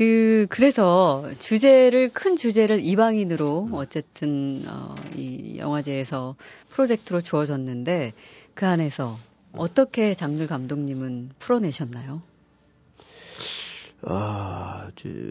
그, 0.01 0.47
그래서 0.49 1.29
주제를, 1.37 2.09
큰 2.09 2.35
주제를 2.35 2.83
이방인으로 2.83 3.69
어쨌든, 3.73 4.63
어, 4.67 4.95
이 5.15 5.59
영화제에서 5.59 6.35
프로젝트로 6.71 7.21
주어졌는데 7.21 8.13
그 8.55 8.65
안에서 8.65 9.19
어떻게 9.53 10.15
장르 10.15 10.47
감독님은 10.47 11.33
풀어내셨나요? 11.37 12.23
아, 14.01 14.89
이제 14.97 15.29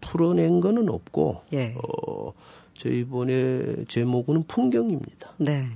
풀어낸 0.00 0.60
거는 0.60 0.88
없고, 0.90 1.42
예. 1.54 1.74
어, 1.74 2.34
저 2.74 2.88
이번에 2.88 3.84
제목은 3.88 4.44
풍경입니다. 4.44 5.32
네. 5.38 5.66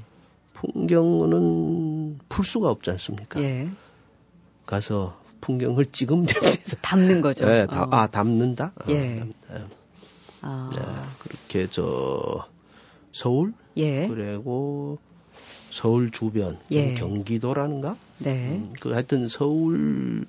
풍경은 0.52 2.20
풀 2.28 2.44
수가 2.44 2.70
없지 2.70 2.88
않습니까? 2.92 3.42
예. 3.42 3.68
가서 4.64 5.20
풍경을 5.42 5.92
찍으면 5.92 6.24
됩니다. 6.24 6.76
담는 6.80 7.20
거죠. 7.20 7.44
네, 7.44 7.66
다, 7.66 7.82
어. 7.82 7.88
아, 7.90 8.06
담는다? 8.06 8.72
어, 8.74 8.84
예. 8.88 9.20
어, 9.50 9.68
아. 10.40 10.70
네, 10.74 10.80
그렇게 11.18 11.68
저 11.68 12.46
서울 13.12 13.52
예. 13.76 14.08
그리고 14.08 14.98
서울 15.70 16.10
주변 16.10 16.58
예. 16.70 16.94
경기도라는가? 16.94 17.96
네. 18.18 18.52
음, 18.52 18.72
그 18.80 18.92
하여튼 18.92 19.28
서울 19.28 20.26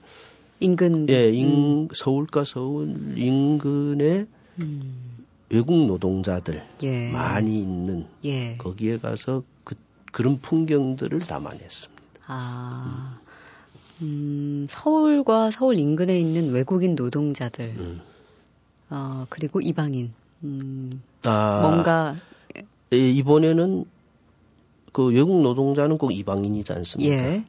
인근 0.59 1.07
예, 1.09 1.29
인, 1.29 1.83
음. 1.83 1.87
서울과 1.93 2.43
서울 2.43 3.17
인근에 3.17 4.25
음. 4.59 5.25
외국 5.49 5.85
노동자들 5.85 6.65
예. 6.83 7.11
많이 7.11 7.61
있는 7.61 8.07
예. 8.25 8.57
거기에 8.57 8.97
가서 8.97 9.43
그, 9.63 9.75
그런 10.11 10.39
풍경들을 10.39 11.19
담아냈습니다. 11.19 12.03
아. 12.25 13.19
음, 14.01 14.32
서울과 14.69 15.51
서울 15.51 15.77
인근에 15.77 16.19
있는 16.19 16.51
외국인 16.51 16.95
노동자들, 16.95 17.75
음. 17.77 18.01
어, 18.89 19.25
그리고 19.29 19.61
이방인, 19.61 20.11
음, 20.43 21.01
아, 21.25 21.59
뭔가 21.61 22.15
예, 22.93 22.97
이번에는 22.97 23.85
그 24.91 25.07
외국 25.07 25.41
노동자는 25.41 25.97
꼭 25.97 26.11
이방인이지 26.11 26.71
않습니까? 26.73 27.15
예. 27.15 27.43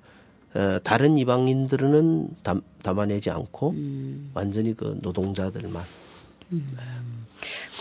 에, 0.56 0.78
다른 0.82 1.18
이방인들은 1.18 2.28
담, 2.42 2.62
담아내지 2.82 3.30
않고 3.30 3.70
음. 3.70 4.30
완전히 4.34 4.74
그 4.74 4.98
노동자들만. 5.02 5.82
음. 6.52 6.76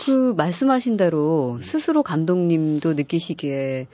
그 0.04 0.34
말씀하신 0.36 0.96
대로 0.96 1.58
스스로 1.62 2.02
감독님도 2.02 2.94
느끼시기에 2.94 3.86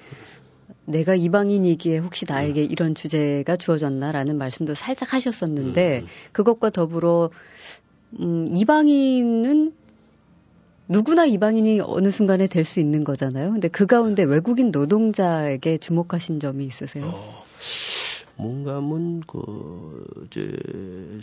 내가 0.91 1.15
이방인이기에 1.15 1.99
혹시 1.99 2.25
나에게 2.29 2.63
음. 2.63 2.69
이런 2.71 2.95
주제가 2.95 3.57
주어졌나라는 3.57 4.37
말씀도 4.39 4.75
살짝 4.75 5.13
하셨었는데 5.15 6.01
음. 6.01 6.07
그것과 6.33 6.71
더불어 6.71 7.31
음, 8.19 8.47
이방인은 8.49 9.73
누구나 10.89 11.25
이방인이 11.25 11.81
어느 11.81 12.11
순간에 12.11 12.49
될 12.49 12.65
수 12.65 12.81
있는 12.81 13.05
거잖아요. 13.05 13.53
근데 13.53 13.69
그 13.69 13.87
가운데 13.87 14.25
외국인 14.25 14.71
노동자에게 14.73 15.79
주목하신 15.79 16.41
점이 16.41 16.65
있으세요? 16.65 17.07
어, 17.07 17.45
뭔가면 18.37 19.21
그 19.27 20.05
이제 20.27 20.57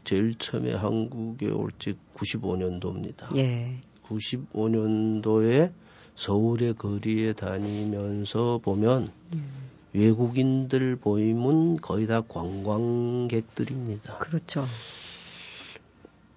제일 0.05 0.35
처음에 0.37 0.73
한국에 0.73 1.49
올지 1.49 1.95
95년도입니다. 2.15 3.35
예. 3.35 3.81
95년도에 4.07 5.71
서울의 6.17 6.73
거리에 6.73 7.31
다니면서 7.33 8.59
보면 8.61 9.09
음. 9.33 9.49
외국인들 9.93 10.97
보이면 10.97 11.77
거의 11.77 12.05
다 12.07 12.21
관광객들입니다. 12.21 14.17
그렇죠. 14.17 14.65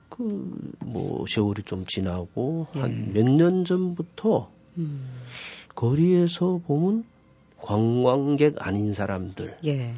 그 0.09 0.71
뭐 0.91 1.25
세월이 1.27 1.63
좀 1.63 1.87
지나고 1.87 2.67
예. 2.77 2.81
한몇 2.81 3.25
년 3.25 3.65
전부터 3.65 4.51
음. 4.79 5.09
거리에서 5.75 6.61
보면 6.67 7.05
관광객 7.59 8.57
아닌 8.59 8.93
사람들, 8.95 9.59
예. 9.67 9.95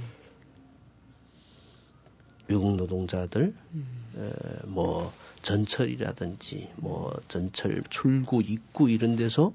외국 2.48 2.76
노동자들, 2.76 3.54
음. 3.74 3.86
에, 4.16 4.66
뭐 4.66 5.12
전철이라든지 5.42 6.70
뭐 6.76 7.14
전철 7.28 7.82
출구 7.88 8.42
입구 8.42 8.90
이런 8.90 9.16
데서 9.16 9.52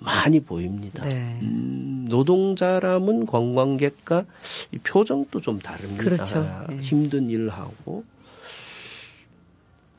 많이 0.00 0.40
보입니다. 0.40 1.04
네. 1.08 1.38
음, 1.42 2.06
노동자라면 2.08 3.26
관광객과 3.26 4.24
이 4.72 4.78
표정도 4.78 5.40
좀 5.40 5.58
다릅니다. 5.58 6.04
그렇죠. 6.04 6.38
아, 6.38 6.66
네. 6.68 6.76
힘든 6.80 7.28
일을 7.28 7.50
하고 7.50 8.04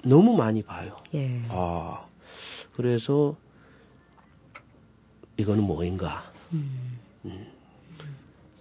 너무 0.03 0.35
많이 0.35 0.63
봐요. 0.63 0.97
예. 1.13 1.41
아, 1.49 2.05
그래서 2.73 3.35
이거는 5.37 5.63
뭐인가. 5.63 6.23
음. 6.53 6.99
음. 7.25 7.58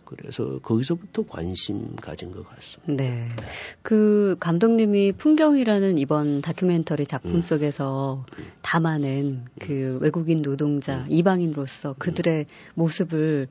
그래서 0.09 0.59
거기서부터 0.63 1.27
관심 1.27 1.95
가진 1.97 2.33
것 2.33 2.49
같습니다. 2.49 2.93
네. 2.95 3.27
네. 3.27 3.45
그 3.83 4.37
감독님이 4.41 5.13
풍경이라는 5.13 5.99
이번 5.99 6.41
다큐멘터리 6.41 7.05
작품 7.05 7.37
음. 7.37 7.43
속에서 7.43 8.25
담아낸 8.63 9.45
그 9.61 9.99
외국인 10.01 10.41
노동자, 10.41 11.01
음. 11.01 11.07
이방인으로서 11.11 11.95
그들의 11.99 12.47
모습을 12.75 13.49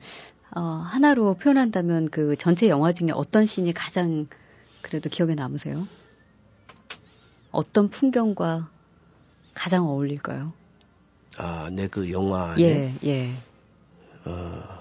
어, 0.56 0.60
하나로 0.60 1.34
표현한다면 1.34 2.08
그 2.08 2.34
전체 2.36 2.68
영화 2.68 2.92
중에 2.92 3.10
어떤 3.12 3.46
씬이 3.46 3.72
가장 3.72 4.26
그래도 4.82 5.08
기억에 5.10 5.34
남으세요? 5.36 5.86
어떤 7.52 7.88
풍경과 7.88 8.68
가장 9.54 9.86
어울릴까요? 9.86 10.52
아, 11.36 11.70
내 11.70 11.86
그 11.86 12.10
영화 12.10 12.52
안에 12.52 12.62
예, 12.62 12.94
예. 13.04 13.34
어, 14.24 14.78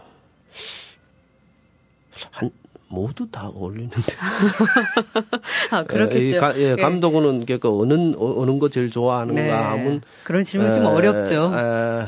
한 2.32 2.52
모두 2.90 3.30
다 3.30 3.50
어울리는데. 3.50 3.98
아, 5.72 5.84
그렇겠죠. 5.84 6.40
예, 6.56 6.72
예, 6.72 6.76
감독은 6.76 7.46
그러니까 7.46 7.70
어느 7.70 8.16
어느 8.18 8.60
거 8.60 8.70
제일 8.70 8.90
좋아하는가 8.90 9.42
네. 9.42 9.52
하면 9.52 10.02
그런 10.24 10.44
질문 10.44 10.74
좀 10.74 10.86
어렵죠. 10.86 11.52
에, 11.54 12.08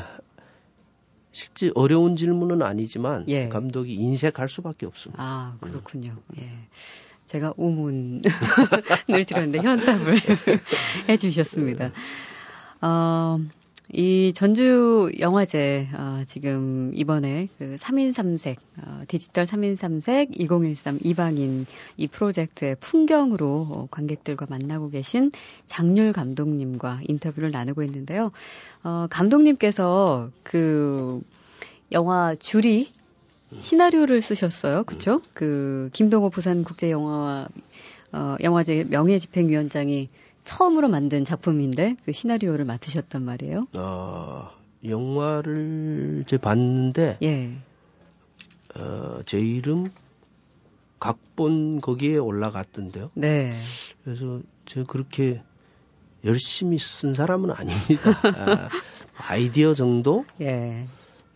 실제 1.32 1.70
어려운 1.74 2.16
질문은 2.16 2.62
아니지만 2.62 3.26
예. 3.28 3.48
감독이 3.48 3.94
인색할 3.94 4.48
수밖에 4.48 4.86
없습니다. 4.86 5.22
아, 5.22 5.56
그렇군요. 5.60 6.16
음. 6.30 6.36
예. 6.38 6.50
제가 7.26 7.54
우문을 7.56 8.22
드렸는데 9.26 9.60
현답을 9.62 10.16
해 11.08 11.16
주셨습니다. 11.16 11.92
어, 12.80 13.38
이 13.92 14.32
전주 14.32 15.10
영화제 15.18 15.88
어, 15.94 16.22
지금 16.26 16.92
이번에 16.94 17.48
그 17.58 17.76
3인 17.76 18.12
3색 18.12 18.56
어, 18.78 19.02
디지털 19.08 19.44
3인 19.44 19.76
3색 19.76 20.38
2013 20.38 21.00
이방인 21.02 21.66
이 21.96 22.06
프로젝트의 22.06 22.76
풍경으로 22.78 23.66
어, 23.68 23.88
관객들과 23.90 24.46
만나고 24.48 24.90
계신 24.90 25.32
장률 25.66 26.12
감독님과 26.12 27.00
인터뷰를 27.08 27.50
나누고 27.50 27.82
있는데요. 27.82 28.30
어, 28.84 29.08
감독님께서 29.10 30.30
그 30.44 31.20
영화 31.90 32.36
줄이 32.36 32.92
시나리오를 33.58 34.22
쓰셨어요. 34.22 34.84
그렇죠? 34.84 35.20
그 35.34 35.90
김동호 35.92 36.30
부산 36.30 36.62
국제 36.62 36.92
영화 36.92 37.48
어, 38.12 38.36
영화제 38.40 38.84
명예집행위원장이 38.88 40.08
처음으로 40.50 40.88
만든 40.88 41.24
작품인데 41.24 41.94
그 42.04 42.10
시나리오를 42.10 42.64
맡으셨단 42.64 43.22
말이에요. 43.22 43.68
어, 43.76 44.50
영화를 44.84 46.24
제 46.26 46.38
봤는데 46.38 47.18
예. 47.22 47.52
어, 48.74 49.20
제 49.26 49.38
이름 49.38 49.92
각본 50.98 51.80
거기에 51.80 52.16
올라갔던데요. 52.16 53.12
네. 53.14 53.54
그래서 54.02 54.40
제가 54.66 54.86
그렇게 54.88 55.40
열심히 56.24 56.78
쓴 56.78 57.14
사람은 57.14 57.52
아닙니다. 57.52 58.10
아, 58.36 58.68
아이디어 59.16 59.72
정도? 59.72 60.24
예. 60.40 60.86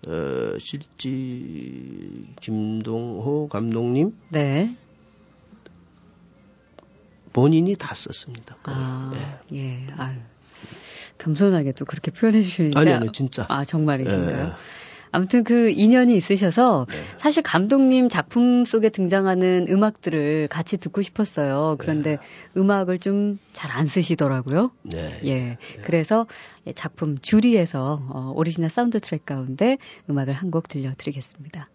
어, 0.08 0.58
실제 0.58 1.08
김동호 2.40 3.48
감독님 3.48 4.12
네. 4.30 4.74
본인이 7.34 7.76
다 7.76 7.94
썼습니다. 7.94 8.56
아, 8.64 9.12
네. 9.50 9.58
예. 9.58 9.86
아유. 9.98 10.16
겸손하게 11.18 11.72
또 11.72 11.84
그렇게 11.84 12.10
표현해 12.10 12.40
주시는데 12.42 12.78
아니 12.78 12.92
아니 12.92 13.12
진짜. 13.12 13.44
아, 13.48 13.64
정말이신가요? 13.66 14.46
네. 14.46 14.52
아무튼 15.12 15.44
그 15.44 15.70
인연이 15.70 16.16
있으셔서 16.16 16.86
네. 16.90 16.98
사실 17.18 17.44
감독님 17.44 18.08
작품 18.08 18.64
속에 18.64 18.88
등장하는 18.88 19.66
음악들을 19.68 20.48
같이 20.48 20.76
듣고 20.76 21.02
싶었어요. 21.02 21.76
그런데 21.78 22.16
네. 22.16 22.18
음악을 22.56 22.98
좀 22.98 23.38
잘 23.52 23.70
안 23.70 23.86
쓰시더라고요. 23.86 24.72
네. 24.82 25.20
예. 25.24 25.34
네. 25.34 25.58
그래서 25.84 26.26
작품 26.74 27.16
주리에서 27.18 28.02
어, 28.10 28.32
오리지널 28.34 28.70
사운드 28.70 28.98
트랙 29.00 29.24
가운데 29.26 29.78
음악을 30.10 30.32
한 30.34 30.50
곡 30.50 30.66
들려드리겠습니다. 30.68 31.68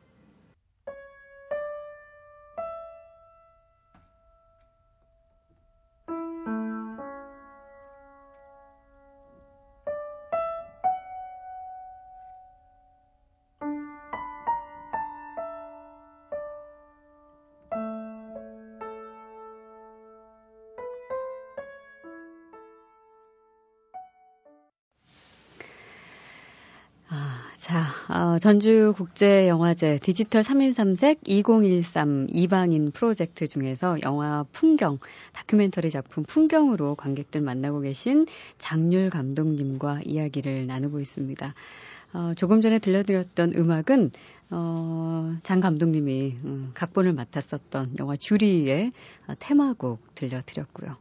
자, 27.60 27.88
어, 28.08 28.40
전주국제영화제 28.40 30.00
디지털 30.02 30.44
3인 30.44 30.70
3색 30.70 31.28
2013 31.28 32.28
이방인 32.30 32.90
프로젝트 32.92 33.48
중에서 33.48 33.98
영화 34.02 34.46
풍경, 34.54 34.98
다큐멘터리 35.34 35.92
작품 35.92 36.24
풍경으로 36.24 36.96
관객들 36.96 37.42
만나고 37.42 37.82
계신 37.82 38.28
장률 38.60 39.10
감독님과 39.10 40.04
이야기를 40.06 40.68
나누고 40.68 41.02
있습니다. 41.02 41.54
어, 42.14 42.34
조금 42.38 42.62
전에 42.62 42.80
들려드렸던 42.80 43.52
음악은 43.54 44.12
어, 44.52 45.36
장 45.44 45.60
감독님이 45.60 46.38
음, 46.46 46.72
각본을 46.74 47.12
맡았었던 47.12 47.96
영화 48.00 48.16
주리의 48.16 48.94
어, 49.28 49.34
테마곡 49.38 50.16
들려드렸고요. 50.16 50.96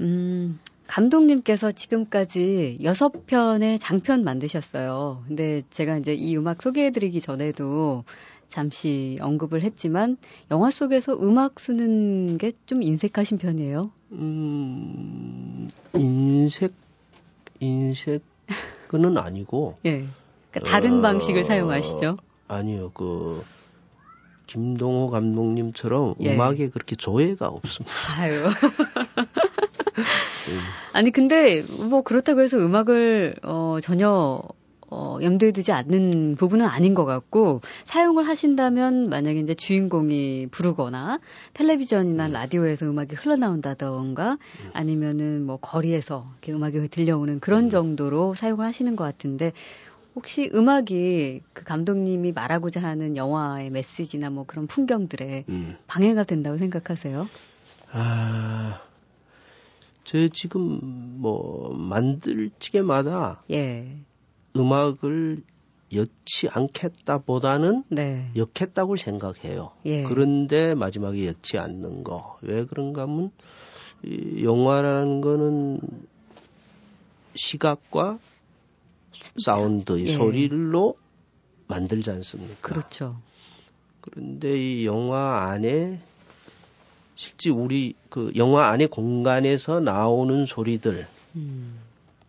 음, 0.00 0.58
감독님께서 0.86 1.70
지금까지 1.72 2.78
여섯 2.82 3.26
편의 3.26 3.78
장편 3.78 4.24
만드셨어요. 4.24 5.24
근데 5.26 5.62
제가 5.70 5.96
이제 5.98 6.14
이 6.14 6.36
음악 6.36 6.60
소개해드리기 6.62 7.20
전에도 7.20 8.04
잠시 8.48 9.16
언급을 9.22 9.62
했지만 9.62 10.18
영화 10.50 10.70
속에서 10.70 11.14
음악 11.14 11.58
쓰는 11.60 12.36
게 12.38 12.52
좀 12.66 12.82
인색하신 12.82 13.38
편이에요. 13.38 13.90
음, 14.12 15.68
인색 15.94 16.72
인색은 17.60 18.20
아니고. 19.16 19.76
예. 19.86 20.04
그러니까 20.50 20.70
다른 20.70 20.98
어, 20.98 21.02
방식을 21.02 21.44
사용하시죠. 21.44 22.18
아니요, 22.48 22.90
그 22.92 23.42
김동호 24.46 25.08
감독님처럼 25.10 26.16
예. 26.20 26.34
음악에 26.34 26.68
그렇게 26.68 26.94
조예가 26.96 27.46
없습니다. 27.48 27.94
아유. 28.20 28.44
아니 30.92 31.10
근데 31.10 31.62
뭐 31.62 32.02
그렇다고 32.02 32.40
해서 32.40 32.58
음악을 32.58 33.36
어 33.42 33.78
전혀 33.82 34.42
어, 34.94 35.18
염두에 35.22 35.52
두지 35.52 35.72
않는 35.72 36.36
부분은 36.36 36.66
아닌 36.66 36.92
것 36.92 37.06
같고 37.06 37.62
사용을 37.84 38.28
하신다면 38.28 39.08
만약에 39.08 39.40
이제 39.40 39.54
주인공이 39.54 40.48
부르거나 40.50 41.18
텔레비전이나 41.54 42.26
음. 42.26 42.32
라디오에서 42.32 42.84
음악이 42.84 43.14
흘러나온다던가 43.14 44.32
음. 44.32 44.70
아니면은 44.74 45.46
뭐 45.46 45.56
거리에서 45.56 46.26
이렇게 46.32 46.52
음악이 46.52 46.88
들려오는 46.88 47.40
그런 47.40 47.64
음. 47.64 47.68
정도로 47.70 48.34
사용을 48.34 48.66
하시는 48.66 48.94
것 48.94 49.04
같은데 49.04 49.52
혹시 50.14 50.50
음악이 50.52 51.40
그 51.54 51.64
감독님이 51.64 52.32
말하고자 52.32 52.82
하는 52.82 53.16
영화의 53.16 53.70
메시지나 53.70 54.28
뭐 54.28 54.44
그런 54.46 54.66
풍경들에 54.66 55.46
음. 55.48 55.74
방해가 55.86 56.24
된다고 56.24 56.58
생각하세요? 56.58 57.28
아, 57.92 58.78
제 60.04 60.28
지금 60.28 60.80
뭐 61.20 61.74
만들 61.76 62.50
찌개마다 62.58 63.42
예. 63.50 63.96
음악을 64.56 65.42
엮지 65.94 66.48
않겠다보다는 66.50 67.84
네. 67.88 68.30
엮겠다고 68.34 68.96
생각해요. 68.96 69.72
예. 69.84 70.02
그런데 70.04 70.74
마지막에 70.74 71.26
엮지 71.26 71.58
않는 71.58 72.02
거. 72.02 72.38
왜 72.42 72.64
그런가 72.64 73.02
하면 73.02 73.30
이 74.02 74.42
영화라는 74.42 75.20
거는 75.20 75.80
시각과 77.34 78.18
진짜? 79.12 79.52
사운드, 79.52 79.98
이 79.98 80.06
예. 80.06 80.12
소리로 80.12 80.96
만들지 81.68 82.10
않습니까? 82.10 82.56
그렇죠. 82.68 83.20
그런데 84.00 84.56
이 84.58 84.86
영화 84.86 85.50
안에 85.50 86.00
실제 87.14 87.50
우리 87.50 87.94
그 88.10 88.32
영화 88.36 88.68
안에 88.68 88.86
공간에서 88.86 89.80
나오는 89.80 90.46
소리들, 90.46 91.06
음, 91.36 91.80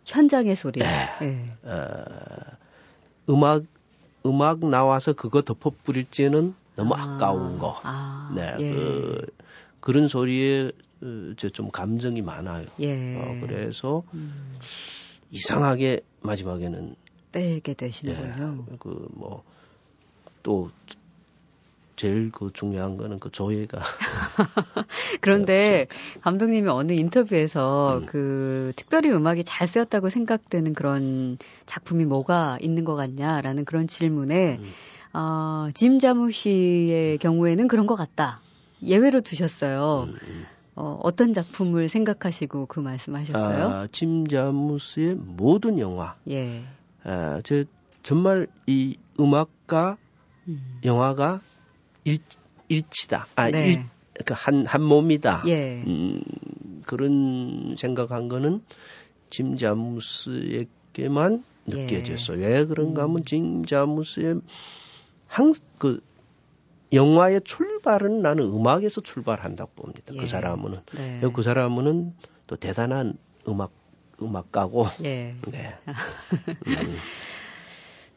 현장의 0.06 0.56
소리, 0.56 0.80
네. 0.80 0.88
네. 1.22 1.50
어, 1.64 2.04
음악 3.30 3.64
음악 4.26 4.60
나와서 4.60 5.14
그거 5.14 5.42
덮어 5.42 5.72
뿌릴지는 5.84 6.56
너무 6.76 6.94
아, 6.96 7.18
까운 7.18 7.60
거. 7.60 7.80
아, 7.84 8.32
네, 8.36 8.56
예. 8.60 8.72
그, 8.72 9.26
그런 9.80 10.08
소리에 10.08 10.72
어, 11.02 11.34
좀 11.36 11.70
감정이 11.72 12.22
많아요. 12.22 12.66
예. 12.80 13.16
어, 13.16 13.38
그래서 13.42 14.04
음. 14.14 14.58
이상하게 15.30 16.02
마지막에는 16.22 16.96
빼게 17.32 17.74
되시는군요. 17.74 18.66
예, 18.72 18.78
그뭐 18.78 19.44
또 20.44 20.70
제일 21.96 22.32
그 22.32 22.50
중요한 22.54 22.98
거는 22.98 23.20
그 23.20 23.32
조예가. 23.32 23.80
그런데 25.22 25.88
감독님이 26.22 26.68
어느 26.70 26.94
인터뷰에서 26.94 28.00
음. 28.00 28.06
그 28.06 28.74
특별히 28.76 29.12
음악이 29.12 29.44
잘 29.44 29.68
쓰였다고 29.68 30.10
생각되는 30.10 30.74
그런 30.74 31.38
작품이 31.66 32.06
뭐가 32.06 32.58
있는 32.62 32.84
것 32.84 32.96
같냐라는 32.96 33.66
그런 33.66 33.88
질문에 33.88 34.60
음. 34.60 34.72
어, 35.14 35.70
짐 35.74 36.00
자무시의 36.00 37.20
경우에는 37.20 37.68
그런 37.68 37.86
것 37.86 37.96
같다. 37.96 38.42
예외로 38.82 39.22
두셨어요. 39.22 40.08
음, 40.10 40.16
음. 40.28 40.46
어, 40.76 41.00
어떤 41.04 41.34
작품을 41.34 41.88
생각하시고 41.88 42.66
그 42.66 42.80
말씀하셨어요? 42.80 43.68
아, 43.68 43.88
짐 43.92 44.28
자무스의 44.28 45.16
모든 45.16 45.78
영화. 45.78 46.16
예. 46.30 46.64
아, 47.04 47.42
저 47.44 47.64
정말 48.02 48.48
이 48.66 48.98
음악과 49.20 49.98
음. 50.48 50.80
영화가 50.84 51.42
일, 52.06 52.18
일치다. 52.70 53.28
아, 53.36 53.50
네. 53.50 53.68
일, 53.68 53.84
그 54.26 54.34
한, 54.36 54.66
한 54.66 54.82
몸이다. 54.82 55.44
예. 55.48 55.84
음, 55.86 56.22
그런 56.86 57.76
생각한 57.78 58.30
거는 58.30 58.64
짐 59.30 59.58
자무스에게만 59.58 61.44
느껴졌어요. 61.66 62.42
예. 62.42 62.48
왜 62.48 62.66
그런가 62.66 63.04
하면 63.04 63.18
음. 63.18 63.24
짐 63.24 63.66
자무스의 63.66 64.42
항, 65.28 65.54
그, 65.78 66.02
영화의 66.92 67.42
출발은 67.42 68.22
나는 68.22 68.46
음악에서 68.46 69.02
출발한다고 69.02 69.72
봅니다. 69.74 70.04
그 70.08 70.16
예. 70.16 70.20
그 70.20 70.28
사람은. 70.28 70.74
네. 70.96 71.22
그 71.34 71.42
사람은 71.42 72.14
또 72.46 72.56
대단한 72.56 73.18
음악, 73.48 73.72
음악가고. 74.22 74.86
예. 75.04 75.36
네. 75.50 75.76
음. 76.68 76.96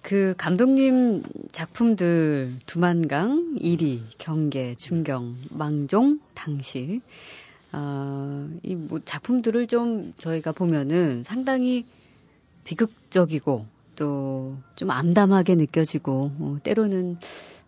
그 0.06 0.34
감독님 0.38 1.24
작품들 1.50 2.60
두만강, 2.64 3.56
이리, 3.58 4.04
경계, 4.18 4.76
중경, 4.76 5.36
망종, 5.50 6.20
당시. 6.32 7.00
어, 7.72 8.48
이뭐 8.62 9.00
작품들을 9.04 9.66
좀 9.66 10.14
저희가 10.16 10.52
보면은 10.52 11.24
상당히 11.24 11.84
비극적이고 12.62 13.66
또 13.96 14.56
좀 14.76 14.92
암담하게 14.92 15.56
느껴지고 15.56 16.30
어, 16.38 16.58
때로는 16.62 17.18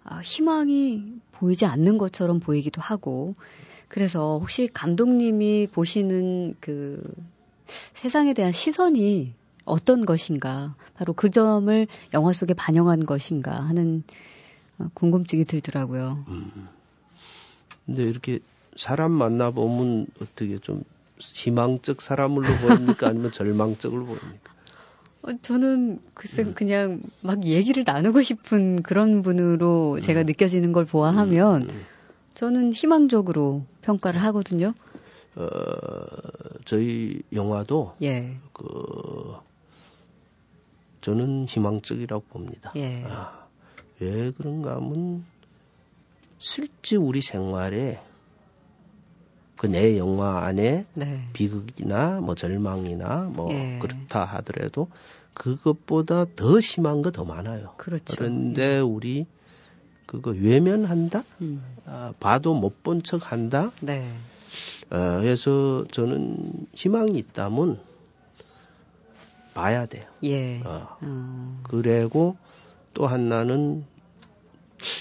아, 0.05 0.20
희망이 0.20 1.03
보이지 1.33 1.66
않는 1.66 1.98
것처럼 1.98 2.38
보이기도 2.38 2.81
하고. 2.81 3.35
그래서 3.88 4.38
혹시 4.38 4.68
감독님이 4.72 5.66
보시는 5.72 6.55
그 6.61 7.03
세상에 7.66 8.33
대한 8.33 8.53
시선이 8.53 9.35
어떤 9.69 10.05
것인가, 10.05 10.75
바로 10.95 11.13
그 11.13 11.31
점을 11.31 11.87
영화 12.15 12.33
속에 12.33 12.55
반영한 12.55 13.07
것인가 13.07 13.53
하는 13.53 14.03
어, 14.79 14.89
궁금증이 14.95 15.45
들더라고요. 15.45 16.25
음. 16.29 16.69
근데 17.87 18.05
이렇게 18.05 18.41
사람 18.77 19.13
만나보면 19.13 20.07
어떻게 20.21 20.59
좀 20.59 20.85
희망적 21.19 22.01
사람으로 22.01 22.47
보입니까? 22.59 23.09
아니면 23.09 23.33
절망적으로 23.33 24.05
보입니까? 24.05 24.55
어, 25.23 25.33
저는 25.43 25.99
글쎄 26.15 26.43
음. 26.43 26.55
그냥 26.55 27.03
막 27.21 27.45
얘기를 27.45 27.83
나누고 27.85 28.23
싶은 28.23 28.83
그런 28.83 29.23
분으로 29.23 29.97
음. 29.97 30.01
제가 30.01 30.23
느껴지는 30.23 30.73
걸 30.73 30.85
보아하면 30.85 31.63
음. 31.63 31.69
음. 31.71 31.85
저는 32.35 32.73
희망적으로 32.73 33.65
평가를 33.83 34.23
하거든요. 34.25 34.73
어, 35.35 35.47
저희 36.65 37.21
영화도 37.33 37.97
예. 38.03 38.37
그 38.53 38.65
저는 41.01 41.47
희망적이라고 41.47 42.25
봅니다. 42.29 42.73
예. 42.77 43.05
아, 43.07 43.47
왜 44.01 44.31
그런가 44.33 44.77
하면 44.77 45.25
실제 46.39 46.97
우리 46.97 47.21
생활에 47.21 48.01
그 49.57 49.67
내 49.67 49.99
영화 49.99 50.45
안에 50.45 50.87
네. 50.95 51.29
비극이나 51.33 52.21
뭐 52.21 52.35
절망이나 52.37 53.31
뭐 53.35 53.53
예. 53.53 53.79
그렇다 53.81 54.25
하더라도 54.25 54.89
그것보다 55.35 56.27
더 56.37 56.61
심한 56.61 57.03
거 57.03 57.11
더 57.11 57.25
많아요. 57.25 57.75
그렇죠. 57.77 58.15
그런데 58.17 58.77
예. 58.77 58.79
우리 58.79 59.27
그거 60.07 60.31
외면한다? 60.31 61.25
음. 61.41 61.63
아, 61.87 62.13
봐도 62.21 62.55
못 62.55 62.83
본 62.85 63.03
척 63.03 63.33
한다? 63.33 63.73
네. 63.83 64.15
어, 64.91 65.19
그래서 65.21 65.85
저는 65.91 66.67
희망이 66.75 67.19
있다면 67.19 67.81
봐야 69.59 69.87
돼요. 69.87 70.05
예. 70.23 70.61
어. 70.64 70.97
음. 71.03 71.59
그리고 71.64 72.37
또 72.94 73.09
하나는 73.09 73.85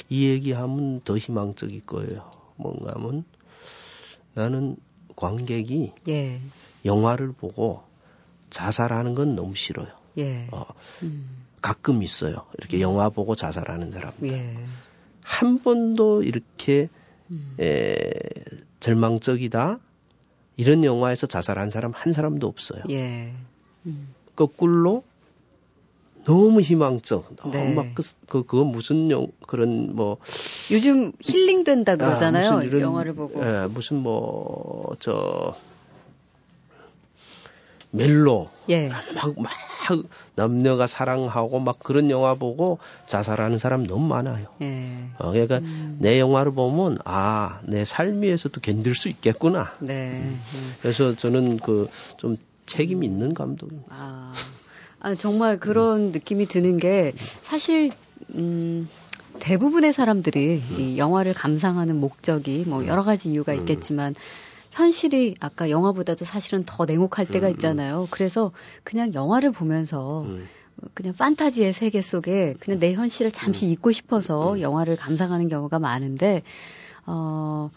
이 0.10 0.28
얘기하면 0.30 1.02
더 1.02 1.15
희망적일 1.15 1.86
거예요. 1.86 2.32
뭔가 2.56 2.93
하면 2.96 3.24
나는 4.34 4.76
관객이 5.15 5.93
예. 6.08 6.41
영화를 6.86 7.34
보고 7.34 7.84
자살하는 8.50 9.13
건 9.13 9.36
너무 9.36 9.54
싫어요. 9.54 9.89
예. 10.17 10.48
어, 10.52 10.65
음. 11.04 11.46
가끔 11.62 12.02
있어요. 12.02 12.48
이렇게 12.58 12.82
영화 12.82 13.10
보고 13.10 13.36
자살하는 13.36 13.91
사람들. 13.91 14.32
예. 14.32 14.58
한 15.22 15.60
번도 15.62 16.24
이렇게 16.24 16.89
음. 17.30 17.56
에, 17.60 18.10
절망적이다 18.80 19.78
이런 20.56 20.84
영화에서 20.84 21.28
자살한 21.28 21.70
사람 21.70 21.91
한 21.93 22.12
사람도 22.12 22.48
없어요. 22.48 22.82
예. 22.89 23.36
음. 23.86 24.15
거꾸로 24.38 25.04
너무 26.23 26.62
희망적, 26.62 27.36
너무 27.38 27.52
네. 27.52 27.73
막 27.73 27.88
그, 27.93 28.04
그, 28.28 28.43
그거 28.45 28.63
무슨 28.63 29.10
영, 29.10 29.28
그런 29.47 29.95
뭐. 29.95 30.17
요즘 30.71 31.13
힐링 31.21 31.63
된다 31.63 31.95
그러잖아요. 31.95 32.58
아, 32.58 32.63
이런, 32.63 32.82
영화를 32.82 33.13
보고. 33.13 33.41
예, 33.41 33.67
무슨 33.67 33.97
뭐, 33.97 34.93
저, 35.00 35.56
멜로. 37.91 38.50
예. 38.67 38.89
막, 38.89 39.06
막, 39.38 39.52
남녀가 40.36 40.86
사랑하고 40.86 41.60
막 41.62 41.80
그런 41.80 42.10
영화 42.10 42.36
보고 42.36 42.78
자살하는 43.06 43.58
사람 43.58 43.88
너무 43.88 44.06
많아요. 44.08 44.47
예. 44.62 45.06
어, 45.19 45.32
그러니까 45.32 45.60
음. 45.60 45.97
내 46.02 46.19
영화를 46.19 46.52
보면, 46.52 46.97
아, 47.06 47.62
내 47.63 47.86
삶위에서도 47.86 48.60
견딜 48.60 48.95
수 48.95 49.08
있겠구나. 49.08 49.73
네. 49.80 50.10
음. 50.12 50.41
그래서 50.82 51.15
저는 51.15 51.58
그, 51.60 51.89
좀 52.17 52.38
책임 52.68 53.04
있는 53.04 53.34
감독입니다. 53.34 53.88
아, 53.90 54.34
아 55.00 55.16
정말 55.16 55.60
그런 55.60 56.08
음. 56.08 56.12
느낌이 56.12 56.48
드는 56.48 56.78
게 56.78 57.14
사실 57.42 57.92
음, 58.36 58.88
대부분의 59.40 59.94
사람들이 59.94 60.62
음. 60.72 60.80
이 60.80 60.98
영화를 60.98 61.34
감상하는 61.34 62.00
목적이 62.00 62.66
뭐 62.68 62.82
음. 62.82 62.88
여러 62.88 63.02
가지 63.04 63.32
이유가 63.32 63.54
음. 63.54 63.60
있겠지만 63.60 64.14
현실이 64.72 65.36
아까 65.40 65.72
영화보다도 65.72 66.26
사실은 66.26 66.64
더 66.66 66.86
냉혹할 66.86 67.26
때가 67.26 67.50
있잖아요. 67.50 68.08
그래서 68.12 68.52
그냥 68.84 69.12
영화를 69.16 69.52
보면서 69.52 70.28
그냥 70.94 71.16
판타지의 71.16 71.74
세계 71.74 72.04
속에 72.04 72.54
그냥 72.60 72.80
내 72.80 72.94
현실을 72.94 73.32
잠시 73.32 73.66
잊고 73.68 73.92
싶어서 73.92 74.62
영화를 74.62 74.96
감상하는 74.96 75.48
경우가 75.48 75.80
많은데 75.80 76.44
어 77.08 77.72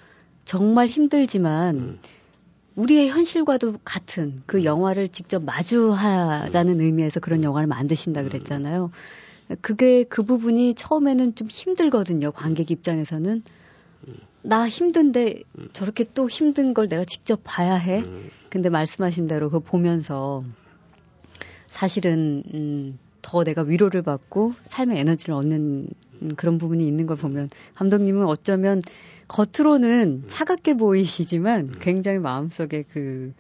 정말 0.45 0.89
힘들지만 0.89 1.99
우리의 2.81 3.11
현실과도 3.11 3.75
같은 3.85 4.41
그 4.47 4.59
음. 4.59 4.65
영화를 4.65 5.09
직접 5.09 5.45
마주하자는 5.45 6.81
의미에서 6.81 7.21
그런 7.21 7.45
영화를 7.45 7.67
만드신다 7.67 8.23
음. 8.23 8.29
그랬잖아요. 8.29 8.91
그게 9.61 10.05
그 10.05 10.23
부분이 10.23 10.75
처음에는 10.75 11.35
좀 11.35 11.49
힘들거든요. 11.51 12.31
관객 12.33 12.71
입장에서는 12.71 13.43
나 14.43 14.69
힘든데 14.69 15.43
저렇게 15.73 16.05
또 16.15 16.29
힘든 16.29 16.73
걸 16.73 16.89
내가 16.89 17.05
직접 17.05 17.41
봐야 17.45 17.75
해. 17.75 18.05
근데 18.49 18.69
말씀하신 18.71 19.27
대로 19.27 19.51
그거 19.51 19.59
보면서 19.59 20.45
사실은 21.67 22.43
음, 22.55 22.99
더 23.23 23.45
내가 23.45 23.63
위로를 23.63 24.03
받고 24.03 24.55
삶의 24.65 24.99
에너지를 25.01 25.35
얻는 25.35 25.89
그런 26.37 26.59
부분이 26.59 26.87
있는 26.87 27.07
걸 27.07 27.17
보면 27.17 27.51
감독님은 27.75 28.25
어쩌면 28.27 28.81
겉으로는 29.31 30.23
음. 30.25 30.27
차갑게 30.27 30.75
보이시지만 30.75 31.61
음. 31.61 31.75
굉장히 31.81 32.19
마음속에 32.19 32.83
그 32.83 33.33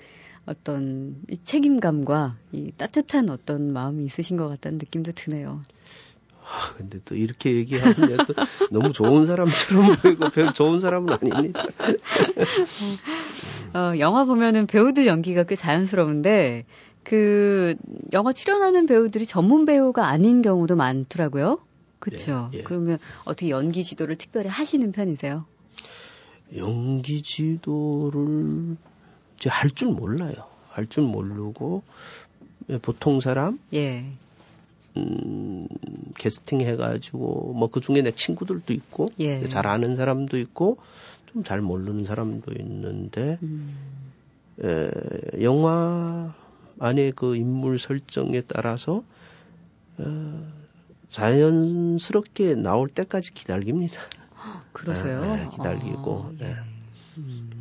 어떤 0.46 1.16
이 1.28 1.36
책임감과 1.36 2.36
이 2.52 2.70
따뜻한 2.76 3.28
어떤 3.28 3.72
마음이 3.72 4.04
있으신 4.04 4.36
것 4.36 4.48
같다는 4.48 4.78
느낌도 4.78 5.12
드네요. 5.12 5.62
아, 6.42 6.74
근데 6.76 7.00
또 7.04 7.16
이렇게 7.16 7.54
얘기하면 7.54 8.24
또 8.26 8.34
너무 8.70 8.92
좋은 8.92 9.26
사람처럼 9.26 9.96
보이고 9.96 10.30
별 10.30 10.52
좋은 10.52 10.80
사람은 10.80 11.12
아닙니다. 11.12 11.64
어, 13.74 13.98
영화 13.98 14.24
보면은 14.24 14.66
배우들 14.66 15.06
연기가 15.08 15.42
꽤 15.42 15.56
자연스러운데 15.56 16.66
그 17.02 17.74
영화 18.12 18.32
출연하는 18.32 18.86
배우들이 18.86 19.26
전문 19.26 19.64
배우가 19.64 20.06
아닌 20.06 20.40
경우도 20.42 20.76
많더라고요. 20.76 21.58
그렇죠. 21.98 22.50
예, 22.54 22.58
예. 22.58 22.62
그러면 22.62 22.98
어떻게 23.24 23.50
연기 23.50 23.84
지도를 23.84 24.16
특별히 24.16 24.48
하시는 24.48 24.90
편이세요? 24.92 25.46
연기 26.56 27.22
지도를 27.22 28.76
이제 29.36 29.48
할 29.50 29.70
줄 29.70 29.88
몰라요. 29.88 30.34
할 30.68 30.86
줄 30.86 31.04
모르고 31.04 31.82
보통 32.82 33.20
사람 33.20 33.58
예. 33.72 34.04
음, 34.96 35.68
캐스팅 36.16 36.60
해가지고 36.60 37.52
뭐 37.56 37.68
그 37.68 37.80
중에 37.80 38.02
내 38.02 38.10
친구들도 38.12 38.72
있고 38.72 39.10
예. 39.20 39.44
잘 39.46 39.66
아는 39.66 39.96
사람도 39.96 40.36
있고 40.38 40.78
좀 41.32 41.44
잘 41.44 41.60
모르는 41.60 42.04
사람도 42.04 42.52
있는데 42.58 43.38
음. 43.42 43.74
에, 44.62 44.90
영화 45.42 46.34
안에 46.78 47.12
그 47.12 47.36
인물 47.36 47.78
설정에 47.78 48.42
따라서 48.42 49.04
어, 49.98 50.48
자연스럽게 51.10 52.54
나올 52.56 52.88
때까지 52.88 53.32
기다립니다. 53.34 54.00
그러세요? 54.72 55.20
네, 55.20 55.48
기다리고. 55.50 56.26
아, 56.26 56.32
네. 56.38 56.50
예. 56.50 56.56
음. 57.18 57.60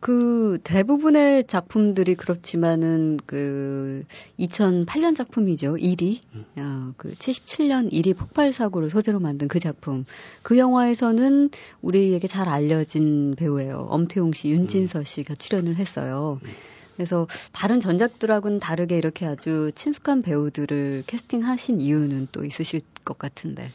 그 0.00 0.58
대부분의 0.64 1.44
작품들이 1.44 2.14
그렇지만은 2.14 3.18
그 3.26 4.02
2008년 4.38 5.14
작품이죠. 5.14 5.74
1위. 5.74 6.20
음. 6.34 6.44
어, 6.56 6.94
그 6.96 7.14
77년 7.14 7.92
1위 7.92 8.16
폭발 8.16 8.52
사고를 8.52 8.88
소재로 8.88 9.20
만든 9.20 9.46
그 9.46 9.60
작품. 9.60 10.06
그 10.42 10.56
영화에서는 10.56 11.50
우리에게 11.82 12.26
잘 12.26 12.48
알려진 12.48 13.34
배우예요. 13.36 13.86
엄태웅 13.90 14.32
씨, 14.32 14.48
윤진서 14.48 15.00
음. 15.00 15.04
씨가 15.04 15.34
출연을 15.34 15.76
했어요. 15.76 16.40
음. 16.44 16.48
그래서 16.96 17.26
다른 17.52 17.78
전작들하고는 17.80 18.58
다르게 18.58 18.96
이렇게 18.96 19.26
아주 19.26 19.70
친숙한 19.74 20.22
배우들을 20.22 21.04
캐스팅하신 21.06 21.80
이유는 21.80 22.28
또 22.32 22.44
있으실 22.44 22.80
것 23.04 23.18
같은데. 23.18 23.70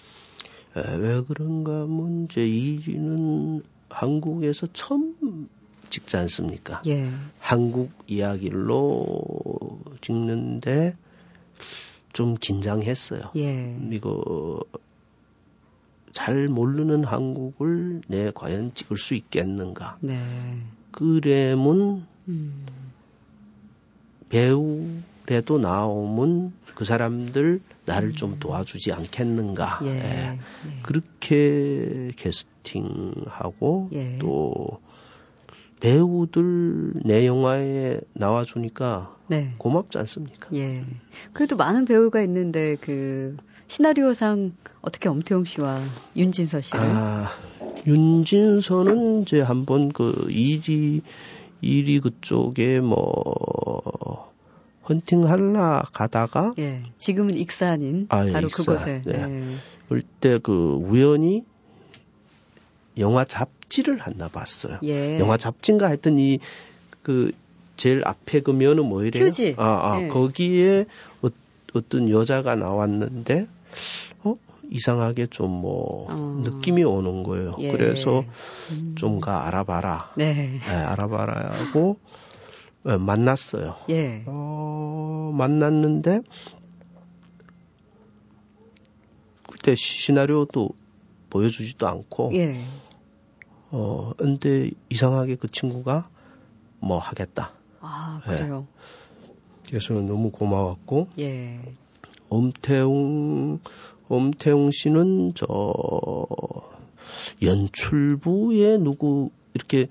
에, 0.78 0.96
왜 0.96 1.22
그런가 1.22 1.86
문제 1.86 2.42
1위는 2.42 3.64
한국에서 3.90 4.68
처음 4.74 5.48
찍지 5.90 6.18
않습니까? 6.18 6.82
예. 6.88 7.10
한국 7.40 7.92
이야기로 8.08 9.80
찍는데 10.02 10.96
좀 12.12 12.36
긴장했어요. 12.36 13.32
예. 13.36 13.78
이거 13.92 14.60
잘 16.12 16.48
모르는 16.48 17.04
한국을 17.04 18.02
내 18.08 18.32
과연 18.34 18.74
찍을 18.74 18.98
수 18.98 19.16
있겠는가? 19.16 19.98
네. 20.02 20.22
그래문 20.92 22.06
음. 22.30 22.66
배우라도 24.30 25.60
나오면 25.60 26.54
그 26.74 26.86
사람들 26.86 27.62
나를 27.86 28.10
음. 28.10 28.16
좀 28.16 28.40
도와주지 28.40 28.92
않겠는가? 28.92 29.80
예. 29.84 29.90
예. 29.90 30.40
그렇게 30.82 32.12
캐스팅하고 32.16 33.90
예. 33.94 34.18
또 34.20 34.80
배우들 35.80 36.94
내 37.04 37.28
영화에 37.28 38.00
나와주니까 38.14 39.16
네. 39.28 39.54
고맙지 39.58 39.98
않습니까? 40.00 40.50
예. 40.54 40.84
그래도 41.34 41.56
많은 41.56 41.86
배우가 41.86 42.22
있는데 42.22 42.76
그 42.82 43.38
시나리오상 43.68 44.54
어떻게 44.82 45.10
엄태웅 45.10 45.46
씨와 45.46 45.80
윤진서 46.16 46.62
씨를? 46.62 46.80
아, 46.80 47.30
윤진서는 47.88 49.24
이제 49.24 49.42
한번 49.42 49.92
그 49.92 50.28
일이 50.30 51.02
일이 51.62 52.00
그쪽에 52.00 52.80
뭐 52.80 54.34
헌팅 54.88 55.28
할라 55.28 55.84
가다가 55.94 56.54
예. 56.60 56.84
지금은 56.98 57.38
익산인 57.38 58.08
아, 58.10 58.28
예, 58.28 58.32
바로 58.32 58.48
익산. 58.48 58.66
그곳에 58.66 59.02
네. 59.06 59.26
네. 59.26 59.56
그때 59.90 60.40
그 60.42 60.80
우연히 60.82 61.44
영화 62.98 63.26
잡지를 63.26 63.98
하나 64.00 64.28
봤어요. 64.28 64.80
예. 64.84 65.20
영화 65.20 65.38
잡지인가 65.38 65.88
했더니 65.88 66.40
그 67.02 67.32
제일 67.78 68.02
앞에 68.06 68.42
그 68.42 68.52
면은 68.52 68.86
뭐이래요? 68.86 69.26
휴지. 69.26 69.56
아, 69.58 69.92
아 69.94 70.02
예. 70.02 70.08
거기에 70.08 70.86
어, 71.22 71.28
어떤 71.74 72.10
여자가 72.10 72.56
나왔는데 72.56 73.48
어 74.24 74.38
이상하게 74.70 75.28
좀뭐 75.28 76.08
어. 76.10 76.42
느낌이 76.44 76.84
오는 76.84 77.24
거예요. 77.24 77.56
예. 77.60 77.72
그래서 77.72 78.24
음. 78.72 78.96
좀가 78.98 79.48
알아봐라. 79.48 80.14
네. 80.16 80.60
네 80.62 80.70
알아봐라 80.70 81.56
하고 81.56 81.98
네, 82.86 82.98
만났어요. 82.98 83.76
예. 83.90 84.24
어, 84.28 85.32
만났는데 85.34 86.22
그때 89.50 89.74
시나리오도 89.74 90.70
보여주지도 91.32 91.88
않고 91.88 92.32
예. 92.36 92.64
어, 93.72 94.12
근데 94.18 94.70
이상하게 94.90 95.38
그 95.38 95.50
친구가 95.50 96.08
뭐 96.80 97.00
하겠다. 97.00 97.54
아, 97.82 98.22
그래요? 98.24 98.68
예. 98.70 99.70
그래서 99.70 99.94
너무 99.96 100.30
고마웠고. 100.30 101.08
예. 101.18 101.60
엄태웅, 102.30 103.60
엄태웅 104.08 104.70
씨는 104.72 105.34
저, 105.34 105.48
연출부에 107.42 108.78
누구, 108.78 109.32
이렇게 109.56 109.88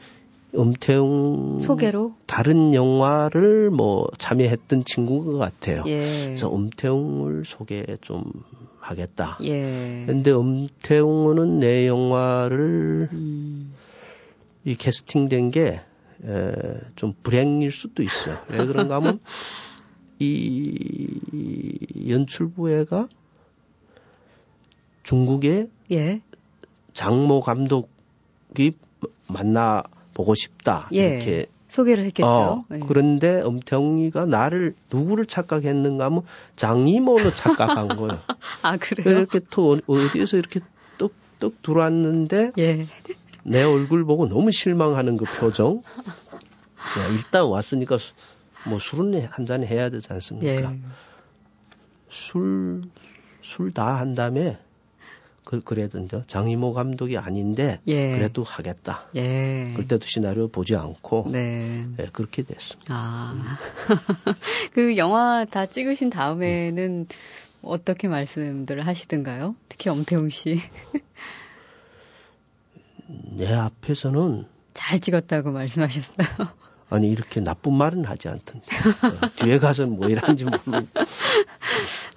엄태웅 0.57 1.61
소개로 1.61 2.14
다른 2.27 2.75
영화를 2.75 3.71
뭐 3.71 4.07
참여했던 4.19 4.85
친구인 4.85 5.25
것 5.25 5.38
같아요. 5.38 5.83
예. 5.87 6.01
그래서 6.27 6.49
엄태웅을 6.49 7.45
소개 7.45 7.85
좀 8.01 8.25
하겠다. 8.79 9.38
예. 9.43 10.05
근데 10.07 10.31
엄태웅은 10.31 11.61
내 11.61 11.87
영화를 11.87 13.09
음. 13.12 13.73
이 14.64 14.75
캐스팅된 14.77 15.51
게 15.51 15.81
에, 16.25 16.53
좀 16.97 17.14
불행일 17.23 17.73
수도 17.73 18.03
있어요. 18.03 18.38
왜 18.49 18.64
그런가 18.67 18.97
하면 18.97 19.21
이 20.19 21.09
연출부회가 22.09 23.09
중국의 25.03 25.69
예. 25.90 26.21
장모 26.93 27.40
감독이 27.40 28.73
만나 29.29 29.83
보고 30.14 30.35
싶다 30.35 30.88
예. 30.92 30.98
이렇게 31.16 31.46
소개를 31.68 32.05
했겠죠. 32.05 32.29
어, 32.29 32.64
예. 32.72 32.79
그런데 32.87 33.40
엄태웅이가 33.42 34.27
나를 34.27 34.74
누구를 34.92 35.27
착각했는가 35.27 36.05
하면 36.07 36.22
장이모로 36.57 37.35
착각한 37.35 37.88
거예요. 37.96 38.20
아 38.62 38.77
그래요? 38.77 39.09
이렇게 39.18 39.40
또 39.50 39.79
어디에서 39.87 40.37
이렇게 40.37 40.61
똑똑 40.98 41.61
들어왔는데 41.62 42.53
예. 42.59 42.87
내 43.42 43.62
얼굴 43.64 44.05
보고 44.05 44.29
너무 44.29 44.50
실망하는 44.53 45.16
그 45.16 45.24
표정. 45.38 45.83
야, 46.98 47.07
일단 47.09 47.44
왔으니까 47.44 47.98
뭐 48.68 48.79
술은 48.79 49.27
한 49.27 49.44
잔 49.46 49.64
해야 49.64 49.91
되지 49.91 50.07
않습니까? 50.12 50.72
예. 50.72 50.78
술, 52.09 52.82
술 53.43 53.72
다 53.72 53.97
한 53.99 54.14
다음에 54.14 54.59
그, 55.45 55.61
그래던데 55.62 56.22
장이모 56.26 56.72
감독이 56.72 57.18
아닌데 57.18 57.80
예. 57.86 58.11
그래도 58.11 58.42
하겠다. 58.42 59.07
예. 59.14 59.74
그때도 59.76 60.07
시나리오 60.07 60.49
보지 60.49 60.74
않고 60.74 61.28
네. 61.30 61.86
예, 62.01 62.07
그렇게 62.12 62.42
됐습니다. 62.42 62.95
아. 62.95 63.59
그 64.72 64.97
영화 64.97 65.45
다 65.45 65.66
찍으신 65.66 66.11
다음에는 66.11 67.01
음. 67.01 67.07
어떻게 67.62 68.09
말씀들 68.09 68.86
하시던가요? 68.86 69.55
특히 69.68 69.90
엄태웅 69.90 70.30
씨. 70.30 70.61
내 73.36 73.53
앞에서는 73.53 74.47
잘 74.72 75.01
찍었다고 75.01 75.53
말씀하셨어요. 75.53 76.26
아니 76.90 77.11
이렇게 77.11 77.40
나쁜 77.40 77.74
말은 77.74 78.05
하지 78.05 78.28
않던데 78.28 78.66
어, 78.66 79.30
뒤에 79.36 79.59
가서는 79.59 79.97
뭐 79.97 80.09
이런지 80.09 80.45
모르고 80.45 80.70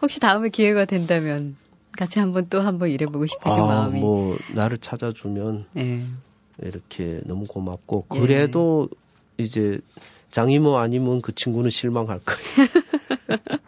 혹시 0.01 0.19
다음에 0.19 0.49
기회가 0.49 0.85
된다면 0.85 1.55
같이 1.91 2.19
한번 2.19 2.47
또 2.49 2.61
한번 2.61 2.89
일해보고 2.89 3.25
싶으신 3.25 3.59
아, 3.63 3.65
마음이 3.65 3.99
뭐 3.99 4.37
나를 4.53 4.77
찾아주면 4.77 5.65
네. 5.73 6.05
이렇게 6.61 7.21
너무 7.25 7.45
고맙고 7.45 8.07
예. 8.15 8.19
그래도 8.19 8.89
예. 9.39 9.43
이제 9.43 9.79
장이모 10.31 10.77
아니면 10.77 11.21
그 11.21 11.33
친구는 11.33 11.69
실망할 11.69 12.19
거예요. 12.19 12.69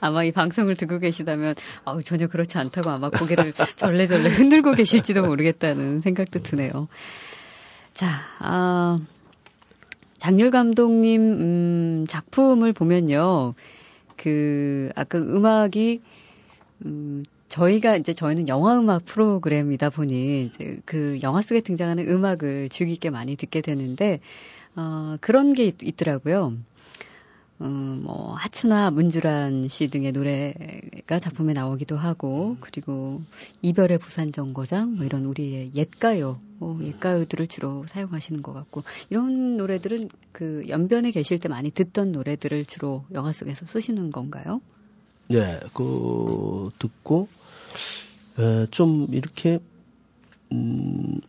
아마 0.00 0.24
이 0.24 0.32
방송을 0.32 0.76
듣고 0.76 0.98
계시다면 0.98 1.54
아우 1.84 2.02
전혀 2.02 2.26
그렇지 2.26 2.58
않다고 2.58 2.90
아마 2.90 3.10
고개를 3.10 3.52
절레절레 3.76 4.30
흔들고 4.30 4.72
계실지도 4.72 5.22
모르겠다는 5.22 6.00
생각도 6.00 6.40
드네요. 6.40 6.88
자, 7.92 8.08
아, 8.38 8.98
장률 10.18 10.50
감독님 10.50 11.20
음, 11.20 12.06
작품을 12.08 12.72
보면요. 12.72 13.54
그 14.16 14.90
아까 14.94 15.18
음악이 15.18 16.02
음, 16.86 17.24
저희가 17.48 17.96
이제 17.96 18.12
저희는 18.14 18.48
영화 18.48 18.78
음악 18.78 19.04
프로그램이다 19.04 19.90
보니 19.90 20.44
이제 20.44 20.80
그 20.84 21.18
영화 21.22 21.42
속에 21.42 21.60
등장하는 21.60 22.08
음악을 22.08 22.68
주의 22.68 22.90
깊게 22.90 23.10
많이 23.10 23.36
듣게 23.36 23.60
되는데 23.60 24.20
어, 24.76 25.16
그런 25.20 25.52
게 25.52 25.64
있, 25.66 25.96
더라고요. 25.96 26.54
음, 27.62 28.02
뭐 28.04 28.32
하춘아 28.34 28.90
문주란 28.90 29.68
씨 29.68 29.88
등의 29.88 30.12
노래가 30.12 31.18
작품에 31.18 31.52
나오기도 31.52 31.94
하고 31.96 32.56
그리고 32.60 33.20
이별의 33.60 33.98
부산 33.98 34.32
정거장 34.32 34.96
뭐 34.96 35.04
이런 35.04 35.26
우리의 35.26 35.72
옛 35.74 35.90
가요 36.00 36.40
뭐 36.58 36.78
옛 36.82 37.00
가요들을 37.00 37.48
주로 37.48 37.86
사용하시는 37.86 38.42
것 38.42 38.54
같고 38.54 38.82
이런 39.10 39.58
노래들은 39.58 40.08
그 40.32 40.64
연변에 40.68 41.10
계실 41.10 41.38
때 41.38 41.48
많이 41.50 41.70
듣던 41.70 42.12
노래들을 42.12 42.64
주로 42.64 43.04
영화 43.12 43.32
속에서 43.32 43.66
쓰시는 43.66 44.10
건가요? 44.10 44.60
네, 45.30 45.60
그 45.74 46.70
듣고 46.78 47.28
어, 48.38 48.66
좀 48.70 49.06
이렇게 49.10 49.60
음, 50.52 51.20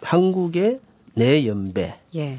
한국의 0.00 0.80
내 1.14 1.46
연배 1.46 1.98
예. 2.14 2.38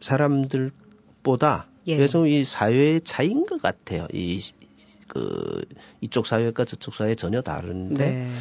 사람들보다 0.00 1.66
예. 1.86 1.96
그래서 1.96 2.26
이 2.26 2.44
사회의 2.44 3.00
차이인 3.02 3.46
것 3.46 3.60
같아요. 3.60 4.06
이 4.12 4.40
그 5.10 5.64
이쪽 6.00 6.26
사회과 6.26 6.64
저쪽 6.64 6.94
사회 6.94 7.16
전혀 7.16 7.42
다른데 7.42 8.10
네. 8.10 8.32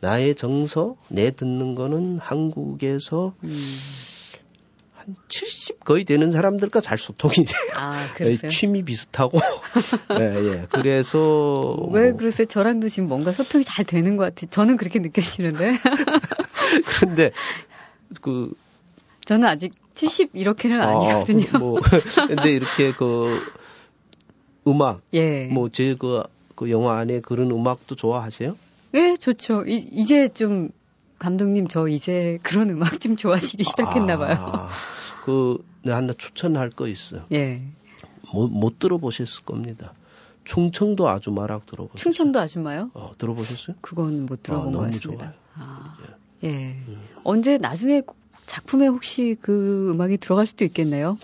나의 0.00 0.34
정서 0.36 0.96
내 1.08 1.30
듣는 1.30 1.74
거는 1.74 2.18
한국에서 2.18 3.34
음. 3.44 3.50
한 5.08 5.16
70 5.28 5.84
거의 5.84 6.04
되는 6.04 6.30
사람들과 6.30 6.80
잘 6.80 6.98
소통이 6.98 7.34
돼요. 7.34 7.58
아, 7.76 8.12
그러세요? 8.14 8.50
취미 8.50 8.82
비슷하고. 8.82 9.40
예, 10.20 10.24
예. 10.52 10.66
그래서. 10.70 11.88
왜 11.90 12.10
뭐. 12.10 12.18
그러세요? 12.18 12.46
저랑도 12.46 12.88
지금 12.88 13.08
뭔가 13.08 13.32
소통이 13.32 13.64
잘 13.64 13.84
되는 13.84 14.16
것 14.16 14.24
같아요. 14.24 14.50
저는 14.50 14.76
그렇게 14.76 14.98
느껴지는데. 14.98 15.78
그런데, 17.00 17.30
그. 18.20 18.52
저는 19.24 19.46
아직 19.48 19.72
70 19.94 20.30
이렇게는 20.34 20.80
아, 20.80 20.90
아니거든요. 20.90 21.58
뭐, 21.58 21.80
근데 22.28 22.50
이렇게 22.50 22.92
그, 22.92 23.40
음악. 24.66 25.00
예. 25.12 25.46
뭐, 25.46 25.68
제 25.68 25.94
그, 25.98 26.22
그 26.54 26.70
영화 26.70 26.98
안에 26.98 27.20
그런 27.20 27.50
음악도 27.50 27.94
좋아하세요? 27.94 28.56
네, 28.92 29.16
좋죠. 29.16 29.64
이, 29.66 29.76
이제 29.92 30.28
좀 30.28 30.70
감독님 31.18 31.68
저 31.68 31.88
이제 31.88 32.38
그런 32.42 32.70
음악 32.70 33.00
좀 33.00 33.16
좋아하시기 33.16 33.64
시작했나 33.64 34.16
봐요. 34.16 34.36
아, 34.38 34.68
그 35.28 35.62
내가 35.82 35.98
하나 35.98 36.14
추천할 36.14 36.70
거 36.70 36.88
있어요. 36.88 37.26
예. 37.32 37.60
못, 38.32 38.48
못 38.48 38.78
들어보셨을 38.78 39.44
겁니다. 39.44 39.92
충청도 40.44 41.06
아주마락 41.06 41.66
들어보셨어요? 41.66 42.02
충청도 42.02 42.40
아주마요? 42.40 42.90
어, 42.94 43.12
들어보셨어요? 43.18 43.76
그건 43.82 44.24
못 44.24 44.42
들어본 44.42 44.74
아, 44.74 44.78
것 44.78 44.84
같습니다. 44.90 45.34
아, 45.54 45.98
예. 46.44 46.48
예. 46.48 46.70
음. 46.88 47.02
언제 47.24 47.58
나중에 47.58 48.00
작품에 48.46 48.86
혹시 48.86 49.36
그 49.42 49.90
음악이 49.90 50.16
들어갈 50.16 50.46
수도 50.46 50.64
있겠네요. 50.64 51.18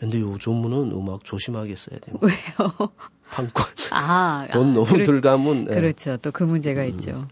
근데 0.00 0.18
요즘은 0.20 0.92
음악 0.92 1.24
조심하게 1.24 1.76
써야 1.76 1.98
됩니다. 1.98 2.26
왜요? 2.26 2.88
판권. 3.30 3.66
아, 3.90 4.48
돈 4.52 4.70
아, 4.70 4.72
너무 4.72 4.86
그러, 4.86 5.04
들가면. 5.04 5.66
예. 5.70 5.74
그렇죠. 5.74 6.16
또 6.16 6.30
그 6.32 6.44
문제가 6.44 6.80
음. 6.84 6.88
있죠. 6.88 7.28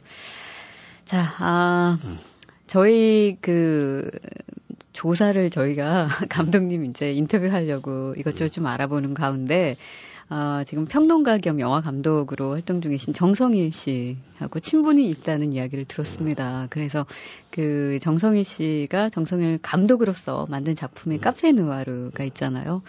자, 1.07 1.23
아, 1.39 1.97
음. 2.05 2.19
저희 2.67 3.39
그 3.41 4.11
조사를 4.93 5.51
저희가 5.51 6.09
감독님 6.29 6.85
이제 6.85 7.13
인터뷰하려고 7.13 8.15
이것저것 8.17 8.51
좀 8.51 8.67
알아보는 8.67 9.15
가운데 9.15 9.77
어, 10.31 10.63
지금 10.65 10.87
평론가 10.87 11.39
겸 11.39 11.61
영화 11.61 11.83
감독으로 11.83 12.53
활동 12.53 12.81
중이신 12.81 13.13
정성일 13.13 13.71
씨하고 13.73 14.61
친분이 14.61 15.09
있다는 15.11 15.53
이야기를 15.53 15.85
들었습니다. 15.85 16.69
그래서 16.71 17.05
그 17.51 17.99
정성일 18.01 18.45
씨가 18.45 19.11
정성일 19.11 19.59
감독으로서 19.61 20.47
만든 20.49 20.75
작품이 20.75 21.19
카페 21.19 21.53
누아르가 21.53 22.25
있잖아요. 22.25 22.83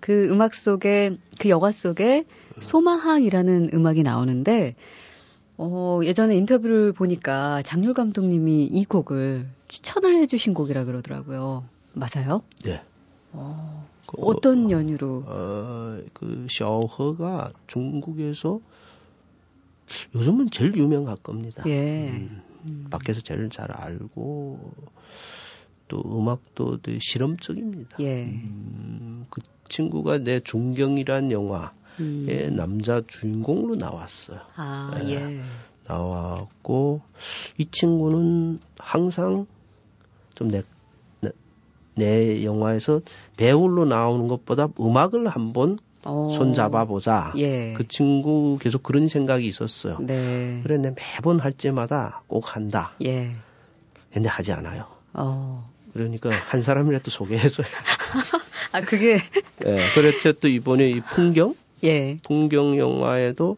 그 0.00 0.28
음악 0.28 0.54
속에 0.54 1.16
그 1.38 1.48
영화 1.48 1.70
속에 1.70 2.24
소마항이라는 2.58 3.70
음악이 3.72 4.02
나오는데 4.02 4.74
어, 5.64 6.00
예전에 6.02 6.36
인터뷰를 6.36 6.92
보니까 6.92 7.62
장률 7.62 7.94
감독님이 7.94 8.64
이 8.64 8.84
곡을 8.84 9.46
추천을 9.68 10.16
해주신 10.16 10.54
곡이라 10.54 10.84
그러더라고요. 10.84 11.64
맞아요? 11.92 12.42
네. 12.64 12.82
어, 13.30 13.88
그, 14.06 14.16
어떤 14.22 14.72
연유로? 14.72 15.22
어, 15.24 16.00
그 16.14 16.48
샤오허가 16.50 17.52
중국에서 17.68 18.60
요즘은 20.16 20.50
제일 20.50 20.76
유명할 20.76 21.16
겁니다. 21.16 21.62
예. 21.68 22.10
음, 22.10 22.42
음. 22.64 22.86
밖에서 22.90 23.20
제일 23.20 23.48
잘 23.48 23.70
알고 23.70 24.72
또 25.86 26.02
음악도 26.04 26.78
되게 26.82 26.98
실험적입니다. 27.00 27.98
예. 28.00 28.24
음, 28.24 29.26
그 29.30 29.40
친구가 29.68 30.18
내 30.18 30.40
중경이란 30.40 31.30
영화 31.30 31.72
음. 32.00 32.26
예, 32.28 32.48
남자 32.48 33.02
주인공으로 33.06 33.76
나왔어요. 33.76 34.40
아, 34.56 35.00
예. 35.04 35.14
예. 35.14 35.42
나왔고 35.86 37.02
이 37.58 37.66
친구는 37.70 38.60
항상 38.78 39.46
좀내내 40.34 40.62
영화에서 42.44 43.00
배우로 43.36 43.84
나오는 43.84 44.28
것보다 44.28 44.68
음악을 44.80 45.28
한번 45.28 45.78
오. 46.04 46.32
어. 46.32 46.36
손잡아 46.36 46.84
보자. 46.84 47.32
예. 47.36 47.74
그 47.74 47.86
친구 47.86 48.58
계속 48.60 48.82
그런 48.82 49.08
생각이 49.08 49.46
있었어요. 49.46 49.98
네. 50.00 50.60
그래 50.62 50.78
내 50.78 50.94
매번 50.94 51.38
할 51.38 51.52
때마다 51.52 52.22
꼭 52.26 52.56
한다. 52.56 52.92
예. 53.04 53.34
근데 54.12 54.28
하지 54.28 54.52
않아요. 54.52 54.86
어. 55.12 55.70
그러니까 55.92 56.30
한 56.30 56.62
사람이라도 56.62 57.10
소개해줘야 57.10 57.66
아 58.72 58.80
그게. 58.80 59.18
예. 59.64 59.76
그랬죠. 59.94 60.32
또 60.32 60.48
이번에 60.48 60.88
이 60.88 61.00
풍경. 61.00 61.54
예. 61.84 62.18
풍경 62.22 62.78
영화에도 62.78 63.56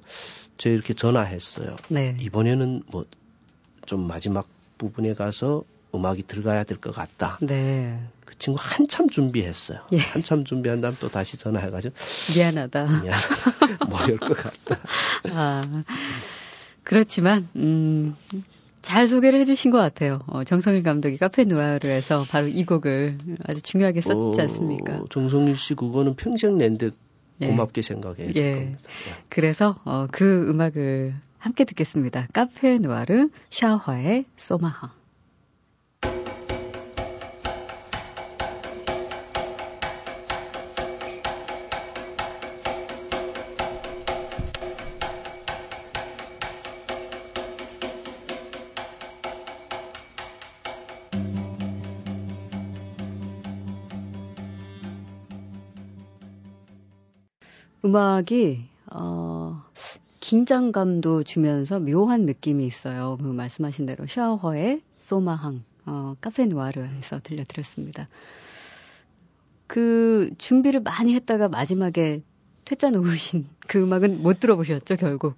저 0.58 0.70
이렇게 0.70 0.94
전화했어요. 0.94 1.76
네. 1.88 2.16
이번에는 2.20 2.82
뭐 2.90 3.04
좀 3.86 4.06
마지막 4.06 4.48
부분에 4.78 5.12
가서 5.12 5.62
음악이 5.94 6.22
들어가야 6.26 6.64
될 6.64 6.78
것 6.78 6.90
같다. 6.94 7.38
네. 7.42 8.00
그 8.24 8.34
친구 8.38 8.58
한참 8.60 9.10
준비했어요. 9.10 9.80
예. 9.92 9.98
한참 9.98 10.44
준비한 10.44 10.80
다음 10.80 10.96
또 11.00 11.10
다시 11.10 11.36
전화해가지고 11.36 11.94
미안하다. 12.34 13.02
미안하다. 13.02 13.84
뭐할 13.88 14.16
것 14.16 14.36
같다. 14.36 14.78
아 15.32 15.84
그렇지만 16.82 17.46
음. 17.56 18.16
잘 18.82 19.06
소개를 19.06 19.38
해주신 19.40 19.70
것 19.70 19.78
같아요. 19.78 20.20
어, 20.26 20.44
정성일 20.44 20.82
감독이 20.82 21.16
카페 21.16 21.44
노라르에서 21.44 22.26
바로 22.28 22.48
이 22.48 22.64
곡을 22.66 23.16
아주 23.46 23.62
중요하게 23.62 24.02
썼지 24.02 24.40
어, 24.40 24.42
않습니까? 24.44 24.96
어, 24.96 25.04
정성일 25.10 25.56
씨 25.56 25.74
그거는 25.74 26.16
평생 26.16 26.58
낸데 26.58 26.90
예. 27.40 27.48
고맙게 27.48 27.82
생각해. 27.82 28.32
예. 28.34 28.54
겁니다. 28.54 28.88
그래서 29.28 29.76
어, 29.84 30.06
그 30.10 30.48
음악을 30.48 31.14
함께 31.38 31.64
듣겠습니다. 31.64 32.28
카페 32.32 32.78
누아르 32.78 33.28
샤화의 33.50 34.24
소마하. 34.36 35.03
음악이 57.94 58.64
어 58.92 59.62
긴장감도 60.18 61.22
주면서 61.22 61.78
묘한 61.78 62.22
느낌이 62.22 62.66
있어요. 62.66 63.16
그 63.20 63.26
말씀하신 63.28 63.86
대로 63.86 64.08
샤워의 64.08 64.80
소마항 64.98 65.62
어, 65.86 66.16
카페 66.20 66.46
누아르에서 66.46 67.20
들려드렸습니다. 67.22 68.08
그 69.68 70.32
준비를 70.38 70.80
많이 70.80 71.14
했다가 71.14 71.46
마지막에 71.48 72.22
퇴짜 72.64 72.90
놓으신 72.90 73.46
그 73.68 73.78
음악은 73.78 74.22
못 74.22 74.40
들어보셨죠 74.40 74.96
결국? 74.96 75.36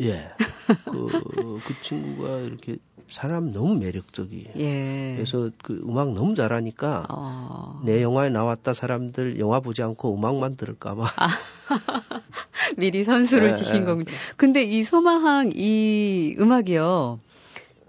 예. 0.00 0.30
그, 0.66 1.60
그 1.64 1.80
친구가 1.80 2.40
이렇게 2.40 2.76
사람 3.08 3.52
너무 3.52 3.74
매력적이에요. 3.78 4.54
예. 4.60 5.14
그래서 5.16 5.50
그 5.62 5.82
음악 5.86 6.14
너무 6.14 6.34
잘하니까 6.34 7.06
어... 7.10 7.80
내 7.84 8.02
영화에 8.02 8.30
나왔다 8.30 8.72
사람들 8.72 9.38
영화 9.38 9.60
보지 9.60 9.82
않고 9.82 10.16
음악만 10.16 10.56
들을까봐. 10.56 11.04
아, 11.16 11.28
미리 12.78 13.04
선수를 13.04 13.50
예, 13.50 13.54
지신 13.54 13.82
예. 13.82 13.84
거군요. 13.84 14.06
근데 14.36 14.62
이 14.62 14.82
소마항 14.82 15.52
이 15.54 16.36
음악이요. 16.38 17.20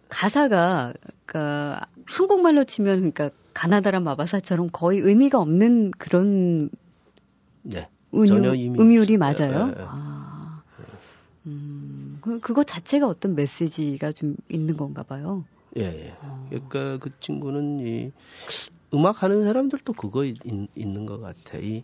가사가 0.09 0.93
그러니까 1.25 1.85
한국말로 2.05 2.65
치면 2.65 3.11
그러니까 3.11 3.29
가나다라 3.53 3.99
마바사처럼 3.99 4.69
거의 4.71 4.99
의미가 4.99 5.39
없는 5.39 5.91
그런 5.97 6.69
네. 7.61 7.87
전혀 8.27 8.53
의미 8.53 8.79
음율이 8.79 9.17
맞아요. 9.17 9.73
예, 9.75 9.81
예. 9.81 9.85
아. 9.87 10.12
음. 12.27 12.39
그, 12.39 12.39
그거 12.39 12.63
자체가 12.63 13.07
어떤 13.07 13.35
메시지가 13.35 14.11
좀 14.11 14.35
있는 14.49 14.77
건가 14.77 15.03
봐요. 15.03 15.45
예, 15.77 15.83
예. 15.83 16.15
어. 16.21 16.47
그러니까 16.49 16.97
그 16.99 17.11
친구는 17.19 17.79
이 17.79 18.11
음악 18.93 19.23
하는 19.23 19.43
사람들도 19.43 19.93
그거 19.93 20.23
있, 20.25 20.37
있는 20.75 21.05
것 21.05 21.19
같아. 21.19 21.57
이 21.57 21.83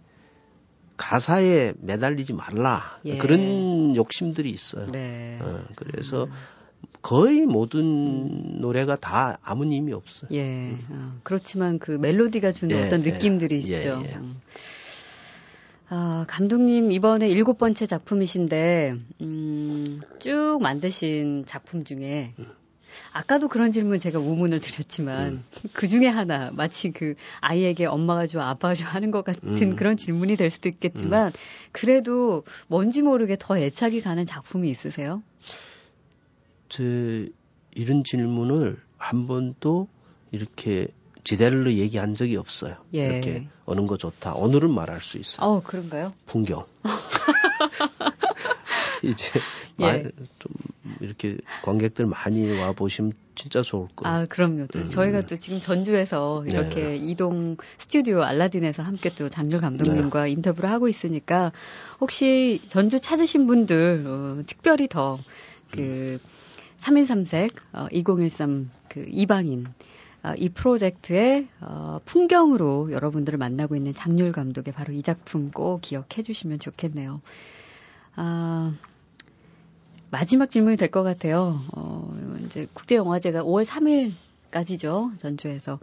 가사에 0.97 1.73
매달리지 1.79 2.33
말라. 2.33 2.99
예. 3.05 3.17
그런 3.17 3.95
욕심들이 3.95 4.49
있어요. 4.51 4.91
네. 4.91 5.39
어, 5.41 5.65
그래서 5.75 6.25
음. 6.25 6.31
거의 7.01 7.41
모든 7.45 8.59
노래가 8.59 8.95
다 8.95 9.39
아무 9.41 9.65
의미 9.65 9.93
없어요. 9.93 10.29
예. 10.31 10.43
음. 10.43 10.85
어, 10.89 11.19
그렇지만 11.23 11.79
그 11.79 11.91
멜로디가 11.91 12.51
주는 12.51 12.75
예, 12.75 12.85
어떤 12.85 13.01
느낌들이 13.01 13.63
예, 13.69 13.77
있죠. 13.77 14.03
예. 14.05 14.15
음. 14.15 14.41
아, 15.91 16.25
감독님 16.27 16.91
이번에 16.91 17.27
일곱 17.27 17.57
번째 17.57 17.87
작품이신데 17.87 18.95
음, 19.21 20.01
쭉 20.19 20.59
만드신 20.61 21.45
작품 21.47 21.83
중에 21.83 22.33
아까도 23.11 23.47
그런 23.47 23.71
질문 23.71 23.97
제가 23.97 24.19
우문을 24.19 24.59
드렸지만 24.59 25.27
음. 25.27 25.43
그 25.73 25.87
중에 25.87 26.07
하나 26.07 26.51
마치 26.51 26.91
그 26.91 27.15
아이에게 27.41 27.85
엄마가 27.85 28.27
좋아 28.27 28.49
아빠가 28.49 28.75
좋아 28.75 28.89
하는 28.89 29.09
것 29.09 29.23
같은 29.23 29.49
음. 29.49 29.75
그런 29.75 29.97
질문이 29.97 30.35
될 30.35 30.51
수도 30.51 30.69
있겠지만 30.69 31.27
음. 31.27 31.31
그래도 31.71 32.43
뭔지 32.67 33.01
모르게 33.01 33.35
더 33.39 33.57
애착이 33.57 34.01
가는 34.01 34.25
작품이 34.27 34.69
있으세요? 34.69 35.23
제 36.69 37.29
이런 37.73 38.03
질문을 38.03 38.77
한 38.97 39.25
번도 39.25 39.87
이렇게 40.31 40.89
지대로 41.29 41.71
얘기한 41.71 42.15
적이 42.15 42.37
없어요. 42.37 42.77
예. 42.95 43.05
이렇게 43.05 43.47
어느 43.65 43.85
거 43.85 43.97
좋다. 43.97 44.33
오늘은 44.33 44.73
말할 44.73 44.99
수 44.99 45.19
있어요. 45.19 45.45
어, 45.45 45.61
그런가요? 45.61 46.11
풍경. 46.25 46.65
이제 49.03 49.39
예. 49.79 50.09
좀 50.39 50.51
이렇게 51.01 51.37
관객들 51.61 52.07
많이 52.07 52.59
와 52.59 52.71
보시면 52.71 53.13
진짜 53.35 53.61
좋을 53.61 53.89
거예요. 53.95 54.21
아, 54.21 54.25
그럼요. 54.27 54.65
또 54.71 54.79
음. 54.79 54.89
저희가 54.89 55.27
또 55.27 55.35
지금 55.35 55.61
전주에서 55.61 56.45
이렇게 56.47 56.83
네. 56.83 56.95
이동 56.95 57.57
스튜디오 57.77 58.23
알라딘에서 58.23 58.81
함께 58.81 59.13
또 59.13 59.29
장률 59.29 59.61
감독님과 59.61 60.23
네. 60.23 60.31
인터뷰를 60.31 60.71
하고 60.71 60.87
있으니까 60.87 61.51
혹시 62.01 62.59
전주 62.65 62.99
찾으신 62.99 63.45
분들 63.45 64.05
어, 64.07 64.41
특별히 64.47 64.87
더그 64.87 65.21
음. 65.77 66.17
3인 66.79 67.05
3색 67.05 67.51
어, 67.73 67.85
2013 67.91 68.71
그 68.89 69.05
이방인 69.07 69.67
어, 69.67 69.88
이 70.37 70.49
프로젝트의 70.49 71.47
어, 71.61 71.99
풍경으로 72.05 72.91
여러분들을 72.91 73.37
만나고 73.39 73.75
있는 73.75 73.93
장률 73.93 74.31
감독의 74.31 74.73
바로 74.73 74.93
이 74.93 75.01
작품 75.01 75.49
꼭 75.51 75.81
기억해 75.81 76.23
주시면 76.23 76.59
좋겠네요. 76.59 77.21
아, 78.15 78.73
마지막 80.11 80.49
질문이 80.49 80.75
될 80.75 80.91
것 80.91 81.03
같아요. 81.03 81.61
어, 81.73 82.13
이제 82.45 82.67
국제영화제가 82.73 83.43
5월 83.43 83.63
3일까지죠. 84.51 85.17
전주에서 85.19 85.79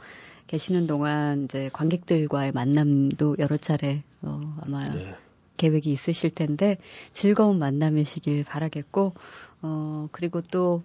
계시는 0.49 0.87
동안 0.87 1.45
이제 1.45 1.71
관객들과의 1.73 2.53
만남도 2.53 3.37
여러 3.39 3.57
차례 3.57 4.03
어, 4.23 4.57
아마 4.61 4.81
네. 4.81 5.15
계획이 5.57 5.91
있으실 5.91 6.31
텐데 6.31 6.77
즐거운 7.13 7.59
만남이시길 7.59 8.45
바라겠고 8.45 9.15
어, 9.63 10.09
그리고 10.13 10.43
또 10.43 10.83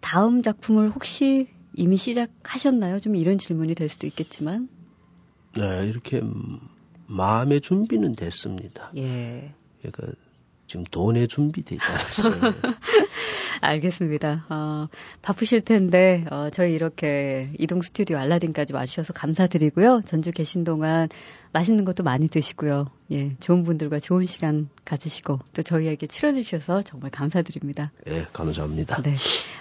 다음 0.00 0.42
작품을 0.42 0.90
혹시 0.90 1.48
이미 1.80 1.96
시작하셨나요? 1.96 3.00
좀 3.00 3.16
이런 3.16 3.38
질문이 3.38 3.74
될 3.74 3.88
수도 3.88 4.06
있겠지만. 4.06 4.68
네, 5.56 5.86
이렇게 5.86 6.20
마음의 7.06 7.62
준비는 7.62 8.16
됐습니다. 8.16 8.92
예. 8.98 9.54
그러니까 9.80 10.12
지금 10.66 10.84
돈의 10.84 11.26
준비되지 11.28 11.82
않았어요. 11.82 12.52
알겠습니다. 13.60 14.46
어, 14.48 14.88
바쁘실 15.22 15.62
텐데 15.62 16.24
어, 16.30 16.48
저희 16.50 16.74
이렇게 16.74 17.50
이동 17.58 17.82
스튜디오 17.82 18.18
알라딘까지 18.18 18.72
와주셔서 18.72 19.12
감사드리고요. 19.12 20.02
전주 20.06 20.32
계신 20.32 20.64
동안 20.64 21.08
맛있는 21.52 21.84
것도 21.84 22.02
많이 22.02 22.28
드시고요. 22.28 22.86
예, 23.12 23.36
좋은 23.40 23.64
분들과 23.64 23.98
좋은 23.98 24.26
시간 24.26 24.68
가지시고 24.84 25.40
또 25.52 25.62
저희에게 25.62 26.06
출연해 26.06 26.42
주셔서 26.42 26.82
정말 26.82 27.10
감사드립니다. 27.10 27.92
예, 28.06 28.26
감사합니다. 28.32 29.02
네, 29.02 29.16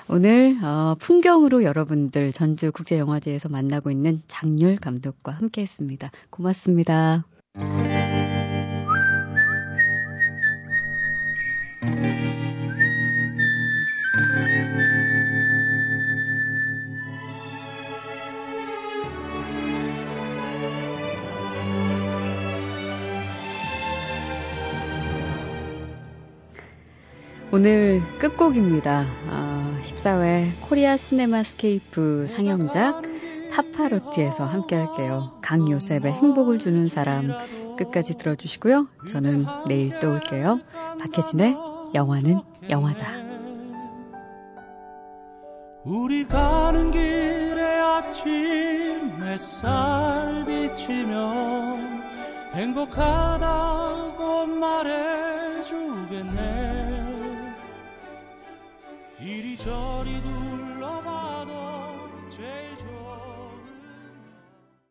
오늘 0.08 0.58
어, 0.64 0.96
풍경으로 1.00 1.64
여러분들 1.64 2.32
전주 2.32 2.72
국제 2.72 2.98
영화제에서 3.00 3.50
만나고 3.50 3.92
있는 3.92 4.22
장률 4.28 4.78
감독과 4.78 5.32
함께했습니다. 5.32 6.12
고맙습니다. 6.30 7.26
오늘 27.52 28.04
끝곡입니다. 28.20 29.08
어, 29.28 29.80
14회 29.82 30.52
코리아 30.70 30.98
시네마 30.98 31.42
스케이프 31.42 32.28
상영작 32.28 33.02
파파로티에서 33.52 34.46
함께 34.46 34.76
할게요. 34.76 35.32
강요셉의 35.42 36.12
행복을 36.12 36.60
주는 36.60 36.86
사람 36.86 37.34
끝까지 37.76 38.18
들어주시고요. 38.18 38.88
저는 39.08 39.48
내일 39.68 39.98
또 39.98 40.12
올게요. 40.12 40.60
박혜진의 41.00 41.58
영화는 41.96 42.40
영화다. 42.70 43.08
우리 45.86 46.28
가는 46.28 46.92
길에 46.92 47.64
아침 47.64 49.24
햇살 49.24 50.46
비치며 50.46 51.78
행복하다고 52.54 54.46
말해주겠네. 54.46 55.80
이리저리 59.22 60.22
둘러봐도 60.22 61.52
제일 62.30 62.78
좋아 62.78 62.99